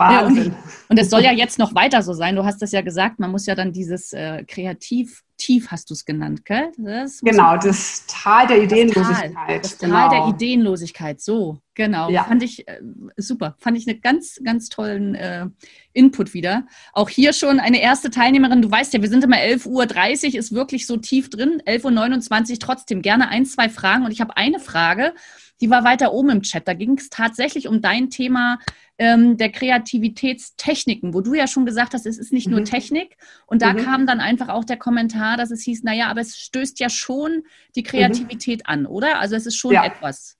Wahnsinn. 0.00 0.52
Ja, 0.52 0.72
und, 0.88 0.98
es 0.98 1.10
soll 1.10 1.22
ja 1.22 1.32
jetzt 1.32 1.58
noch 1.58 1.74
weiter 1.74 2.02
so 2.02 2.12
sein. 2.12 2.36
Du 2.36 2.44
hast 2.44 2.60
das 2.62 2.72
ja 2.72 2.80
gesagt, 2.80 3.20
man 3.20 3.30
muss 3.30 3.46
ja 3.46 3.54
dann 3.54 3.72
dieses 3.72 4.12
äh, 4.12 4.44
Kreativ, 4.44 5.22
tief 5.36 5.70
hast 5.70 5.88
du 5.90 5.94
es 5.94 6.04
genannt, 6.04 6.44
gell? 6.44 6.70
Das 6.76 7.20
genau, 7.20 7.56
das 7.56 8.04
Tal 8.06 8.46
der 8.46 8.62
Ideenlosigkeit. 8.62 9.32
Das 9.32 9.46
Tal, 9.46 9.60
das 9.60 9.78
Tal 9.78 9.88
genau. 9.88 10.08
der 10.08 10.34
Ideenlosigkeit, 10.34 11.20
so, 11.20 11.58
genau. 11.74 12.10
Ja. 12.10 12.24
Fand 12.24 12.42
ich 12.42 12.66
äh, 12.68 12.80
super. 13.16 13.54
Fand 13.58 13.78
ich 13.78 13.88
einen 13.88 14.00
ganz, 14.00 14.40
ganz 14.44 14.68
tollen 14.68 15.14
äh, 15.14 15.46
Input 15.92 16.34
wieder. 16.34 16.66
Auch 16.92 17.08
hier 17.08 17.32
schon 17.32 17.60
eine 17.60 17.80
erste 17.80 18.10
Teilnehmerin. 18.10 18.62
Du 18.62 18.70
weißt 18.70 18.92
ja, 18.92 19.02
wir 19.02 19.08
sind 19.08 19.24
immer 19.24 19.36
11.30 19.36 20.32
Uhr, 20.32 20.38
ist 20.38 20.52
wirklich 20.52 20.86
so 20.86 20.96
tief 20.96 21.30
drin. 21.30 21.62
11.29 21.66 22.52
Uhr 22.52 22.58
trotzdem 22.58 23.02
gerne 23.02 23.28
ein, 23.28 23.46
zwei 23.46 23.68
Fragen. 23.68 24.04
Und 24.04 24.12
ich 24.12 24.20
habe 24.20 24.36
eine 24.36 24.60
Frage, 24.60 25.14
die 25.60 25.70
war 25.70 25.84
weiter 25.84 26.12
oben 26.12 26.30
im 26.30 26.42
Chat. 26.42 26.66
Da 26.66 26.74
ging 26.74 26.96
es 26.96 27.10
tatsächlich 27.10 27.68
um 27.68 27.80
dein 27.80 28.10
Thema 28.10 28.58
ähm, 28.98 29.36
der 29.36 29.50
Kreativitätstechniken, 29.50 31.14
wo 31.14 31.20
du 31.20 31.34
ja 31.34 31.46
schon 31.46 31.66
gesagt 31.66 31.94
hast, 31.94 32.06
es 32.06 32.18
ist 32.18 32.32
nicht 32.32 32.48
mhm. 32.48 32.56
nur 32.56 32.64
Technik. 32.64 33.16
Und 33.46 33.62
da 33.62 33.72
mhm. 33.72 33.78
kam 33.78 34.06
dann 34.06 34.20
einfach 34.20 34.48
auch 34.48 34.64
der 34.64 34.76
Kommentar, 34.76 35.36
dass 35.36 35.50
es 35.50 35.62
hieß, 35.62 35.82
naja, 35.82 36.08
aber 36.08 36.20
es 36.20 36.36
stößt 36.36 36.80
ja 36.80 36.88
schon 36.88 37.42
die 37.76 37.82
Kreativität 37.82 38.60
mhm. 38.60 38.72
an, 38.72 38.86
oder? 38.86 39.18
Also 39.18 39.36
es 39.36 39.46
ist 39.46 39.56
schon 39.56 39.72
ja. 39.72 39.84
etwas. 39.84 40.36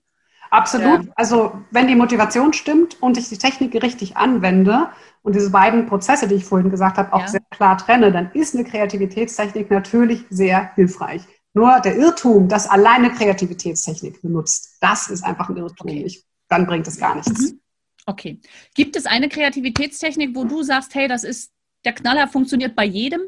Absolut. 0.51 1.05
Ja. 1.05 1.11
Also 1.15 1.53
wenn 1.71 1.87
die 1.87 1.95
Motivation 1.95 2.51
stimmt 2.51 3.01
und 3.01 3.17
ich 3.17 3.29
die 3.29 3.37
Technik 3.37 3.81
richtig 3.81 4.17
anwende 4.17 4.89
und 5.23 5.33
diese 5.33 5.49
beiden 5.49 5.85
Prozesse, 5.85 6.27
die 6.27 6.35
ich 6.35 6.45
vorhin 6.45 6.69
gesagt 6.69 6.97
habe, 6.97 7.13
auch 7.13 7.21
ja. 7.21 7.27
sehr 7.27 7.41
klar 7.51 7.77
trenne, 7.77 8.11
dann 8.11 8.31
ist 8.33 8.53
eine 8.53 8.65
Kreativitätstechnik 8.65 9.71
natürlich 9.71 10.25
sehr 10.29 10.73
hilfreich. 10.75 11.21
Nur 11.53 11.79
der 11.81 11.97
Irrtum, 11.97 12.47
dass 12.47 12.67
alleine 12.67 13.11
Kreativitätstechnik 13.11 14.21
benutzt, 14.21 14.77
das 14.79 15.09
ist 15.09 15.23
einfach 15.23 15.49
ein 15.49 15.57
Irrtum. 15.57 15.89
Okay. 15.89 16.03
Ich, 16.05 16.23
dann 16.47 16.65
bringt 16.65 16.87
es 16.87 16.97
gar 16.97 17.15
nichts. 17.15 17.39
Mhm. 17.39 17.59
Okay. 18.05 18.39
Gibt 18.73 18.95
es 18.95 19.05
eine 19.05 19.29
Kreativitätstechnik, 19.29 20.35
wo 20.35 20.45
du 20.45 20.63
sagst, 20.63 20.95
hey, 20.95 21.07
das 21.07 21.23
ist 21.23 21.51
der 21.85 21.93
Knaller, 21.93 22.27
funktioniert 22.27 22.75
bei 22.75 22.85
jedem? 22.85 23.21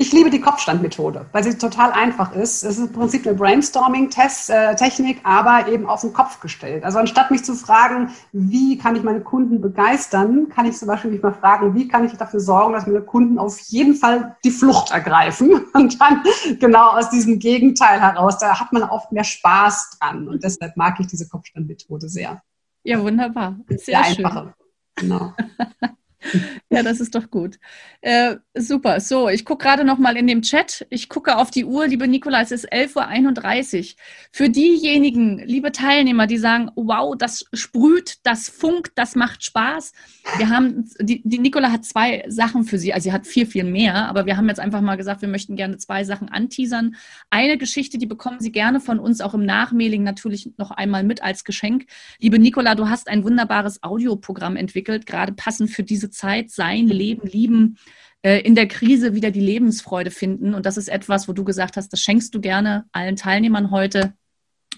Ich 0.00 0.12
liebe 0.12 0.30
die 0.30 0.40
Kopfstandmethode, 0.40 1.26
weil 1.32 1.42
sie 1.42 1.58
total 1.58 1.90
einfach 1.90 2.32
ist. 2.32 2.62
Es 2.62 2.78
ist 2.78 2.86
im 2.86 2.92
Prinzip 2.92 3.26
eine 3.26 3.34
Brainstorming-Technik, 3.36 5.18
aber 5.24 5.66
eben 5.66 5.88
auf 5.88 6.02
den 6.02 6.12
Kopf 6.12 6.38
gestellt. 6.38 6.84
Also 6.84 7.00
anstatt 7.00 7.32
mich 7.32 7.42
zu 7.42 7.56
fragen, 7.56 8.10
wie 8.30 8.78
kann 8.78 8.94
ich 8.94 9.02
meine 9.02 9.22
Kunden 9.22 9.60
begeistern, 9.60 10.50
kann 10.50 10.66
ich 10.66 10.76
zum 10.76 10.86
Beispiel 10.86 11.10
mich 11.10 11.20
mal 11.20 11.34
fragen, 11.34 11.74
wie 11.74 11.88
kann 11.88 12.04
ich 12.04 12.12
dafür 12.12 12.38
sorgen, 12.38 12.74
dass 12.74 12.86
meine 12.86 13.00
Kunden 13.00 13.40
auf 13.40 13.58
jeden 13.58 13.96
Fall 13.96 14.36
die 14.44 14.52
Flucht 14.52 14.92
ergreifen. 14.92 15.64
Und 15.72 16.00
dann 16.00 16.22
genau 16.60 16.90
aus 16.90 17.10
diesem 17.10 17.40
Gegenteil 17.40 18.00
heraus, 18.00 18.38
da 18.38 18.60
hat 18.60 18.72
man 18.72 18.84
oft 18.84 19.10
mehr 19.10 19.24
Spaß 19.24 19.98
dran. 19.98 20.28
Und 20.28 20.44
deshalb 20.44 20.76
mag 20.76 21.00
ich 21.00 21.08
diese 21.08 21.28
Kopfstandmethode 21.28 22.08
sehr. 22.08 22.40
Ja, 22.84 23.02
wunderbar. 23.02 23.56
Sehr, 23.66 23.78
Sehr 23.78 24.00
einfache. 24.00 24.54
Genau. 24.94 25.32
ja, 26.70 26.82
das 26.82 27.00
ist 27.00 27.14
doch 27.14 27.30
gut. 27.30 27.58
Äh, 28.00 28.36
super. 28.54 29.00
So, 29.00 29.28
ich 29.28 29.44
gucke 29.44 29.64
gerade 29.64 29.84
noch 29.84 29.98
mal 29.98 30.16
in 30.16 30.26
dem 30.26 30.42
Chat. 30.42 30.86
Ich 30.90 31.08
gucke 31.08 31.36
auf 31.36 31.50
die 31.50 31.64
Uhr, 31.64 31.86
liebe 31.86 32.08
Nikola, 32.08 32.42
es 32.42 32.50
ist 32.50 32.72
11.31 32.72 33.78
Uhr. 33.78 33.96
Für 34.32 34.50
diejenigen, 34.50 35.38
liebe 35.38 35.72
Teilnehmer, 35.72 36.26
die 36.26 36.38
sagen, 36.38 36.70
wow, 36.74 37.14
das 37.16 37.44
sprüht, 37.52 38.18
das 38.24 38.48
funkt, 38.48 38.92
das 38.96 39.14
macht 39.14 39.44
Spaß. 39.44 39.92
Wir 40.38 40.48
haben, 40.48 40.90
die, 41.00 41.22
die 41.24 41.38
Nikola 41.38 41.70
hat 41.72 41.84
zwei 41.84 42.24
Sachen 42.28 42.64
für 42.64 42.78
Sie, 42.78 42.92
also 42.92 43.04
sie 43.04 43.12
hat 43.12 43.26
viel, 43.26 43.46
viel 43.46 43.64
mehr, 43.64 44.08
aber 44.08 44.26
wir 44.26 44.36
haben 44.36 44.48
jetzt 44.48 44.60
einfach 44.60 44.80
mal 44.80 44.96
gesagt, 44.96 45.22
wir 45.22 45.28
möchten 45.28 45.56
gerne 45.56 45.78
zwei 45.78 46.04
Sachen 46.04 46.28
anteasern. 46.28 46.96
Eine 47.30 47.58
Geschichte, 47.58 47.98
die 47.98 48.06
bekommen 48.06 48.40
Sie 48.40 48.52
gerne 48.52 48.80
von 48.80 48.98
uns 48.98 49.20
auch 49.20 49.34
im 49.34 49.44
Nachmailing 49.44 50.02
natürlich 50.02 50.50
noch 50.56 50.70
einmal 50.70 51.04
mit 51.04 51.22
als 51.22 51.44
Geschenk. 51.44 51.86
Liebe 52.18 52.38
Nikola, 52.38 52.74
du 52.74 52.88
hast 52.88 53.08
ein 53.08 53.24
wunderbares 53.24 53.82
Audioprogramm 53.82 54.56
entwickelt, 54.56 55.06
gerade 55.06 55.32
passend 55.32 55.70
für 55.70 55.82
diese 55.82 56.07
Zeit 56.10 56.50
sein, 56.50 56.86
leben, 56.86 57.26
lieben, 57.28 57.78
äh, 58.22 58.40
in 58.40 58.54
der 58.54 58.68
Krise 58.68 59.14
wieder 59.14 59.30
die 59.30 59.40
Lebensfreude 59.40 60.10
finden. 60.10 60.54
Und 60.54 60.66
das 60.66 60.76
ist 60.76 60.88
etwas, 60.88 61.28
wo 61.28 61.32
du 61.32 61.44
gesagt 61.44 61.76
hast, 61.76 61.92
das 61.92 62.00
schenkst 62.00 62.34
du 62.34 62.40
gerne 62.40 62.86
allen 62.92 63.16
Teilnehmern 63.16 63.70
heute. 63.70 64.14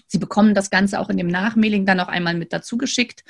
Sie 0.07 0.19
bekommen 0.19 0.53
das 0.53 0.69
Ganze 0.69 0.99
auch 0.99 1.09
in 1.09 1.17
dem 1.17 1.27
Nachmailing 1.27 1.85
dann 1.85 1.97
noch 1.97 2.07
einmal 2.07 2.35
mit 2.35 2.53
dazu 2.53 2.77
geschickt 2.77 3.23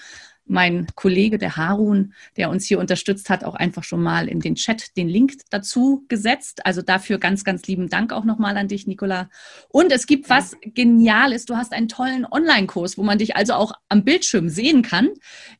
mein 0.46 0.88
Kollege, 0.96 1.38
der 1.38 1.56
Harun, 1.56 2.14
der 2.38 2.50
uns 2.50 2.66
hier 2.66 2.80
unterstützt 2.80 3.30
hat, 3.30 3.44
auch 3.44 3.56
einfach 3.56 3.84
schon 3.84 4.02
mal 4.02 4.28
in 4.28 4.40
den 4.40 4.56
Chat 4.56 4.98
den 4.98 5.08
Link 5.08 5.34
dazu 5.50 6.06
gesetzt. 6.08 6.66
Also 6.66 6.82
dafür 6.82 7.20
ganz, 7.20 7.44
ganz 7.44 7.66
lieben 7.68 7.90
Dank 7.90 8.12
auch 8.12 8.26
nochmal 8.26 8.58
an 8.58 8.68
dich, 8.68 8.88
Nicola. 8.88 9.30
Und 9.70 9.92
es 9.92 10.08
gibt 10.08 10.30
was 10.30 10.56
Geniales. 10.62 11.46
Du 11.46 11.56
hast 11.56 11.74
einen 11.74 11.88
tollen 11.88 12.26
Online-Kurs, 12.30 12.98
wo 12.98 13.04
man 13.04 13.18
dich 13.18 13.36
also 13.36 13.54
auch 13.54 13.74
am 13.90 14.04
Bildschirm 14.04 14.50
sehen 14.50 14.82
kann. 14.82 15.10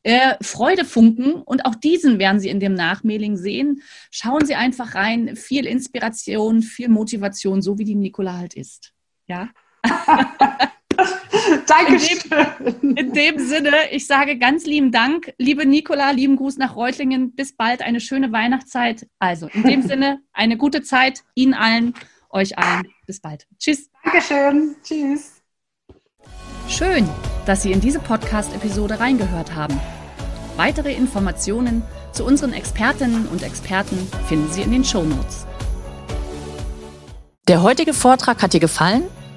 Äh, 0.02 0.34
Freude 0.42 0.84
funken 0.84 1.34
und 1.34 1.64
auch 1.64 1.74
diesen 1.74 2.18
werden 2.18 2.40
Sie 2.40 2.48
in 2.48 2.60
dem 2.60 2.74
Nachmailing 2.74 3.36
sehen. 3.36 3.82
Schauen 4.10 4.44
Sie 4.44 4.54
einfach 4.54 4.94
rein. 4.94 5.36
Viel 5.36 5.66
Inspiration, 5.66 6.62
viel 6.62 6.88
Motivation, 6.88 7.62
so 7.62 7.78
wie 7.78 7.84
die 7.84 7.94
Nicola 7.94 8.36
halt 8.36 8.54
ist. 8.54 8.92
Ja. 9.26 9.48
Dankeschön. 11.66 12.18
In 12.60 12.80
dem, 12.80 12.96
in 12.96 13.12
dem 13.12 13.38
Sinne, 13.38 13.90
ich 13.90 14.06
sage 14.06 14.38
ganz 14.38 14.64
lieben 14.64 14.92
Dank, 14.92 15.32
liebe 15.38 15.66
Nicola, 15.66 16.10
lieben 16.10 16.36
Gruß 16.36 16.56
nach 16.58 16.76
Reutlingen. 16.76 17.34
Bis 17.34 17.54
bald, 17.56 17.82
eine 17.82 18.00
schöne 18.00 18.32
Weihnachtszeit. 18.32 19.06
Also 19.18 19.48
in 19.48 19.64
dem 19.64 19.82
Sinne, 19.86 20.20
eine 20.32 20.56
gute 20.56 20.82
Zeit 20.82 21.22
Ihnen 21.34 21.54
allen, 21.54 21.94
euch 22.30 22.58
allen. 22.58 22.88
Bis 23.06 23.20
bald. 23.20 23.46
Tschüss. 23.58 23.90
Dankeschön. 24.04 24.76
Tschüss. 24.82 25.42
Schön, 26.68 27.08
dass 27.44 27.62
Sie 27.62 27.72
in 27.72 27.80
diese 27.80 27.98
Podcast-Episode 27.98 29.00
reingehört 29.00 29.54
haben. 29.54 29.78
Weitere 30.56 30.94
Informationen 30.94 31.82
zu 32.12 32.24
unseren 32.24 32.52
Expertinnen 32.52 33.26
und 33.26 33.42
Experten 33.42 33.96
finden 34.28 34.50
Sie 34.52 34.62
in 34.62 34.70
den 34.70 34.84
Show 34.84 35.02
Notes. 35.02 35.46
Der 37.48 37.62
heutige 37.62 37.92
Vortrag 37.94 38.42
hat 38.42 38.52
dir 38.52 38.60
gefallen? 38.60 39.02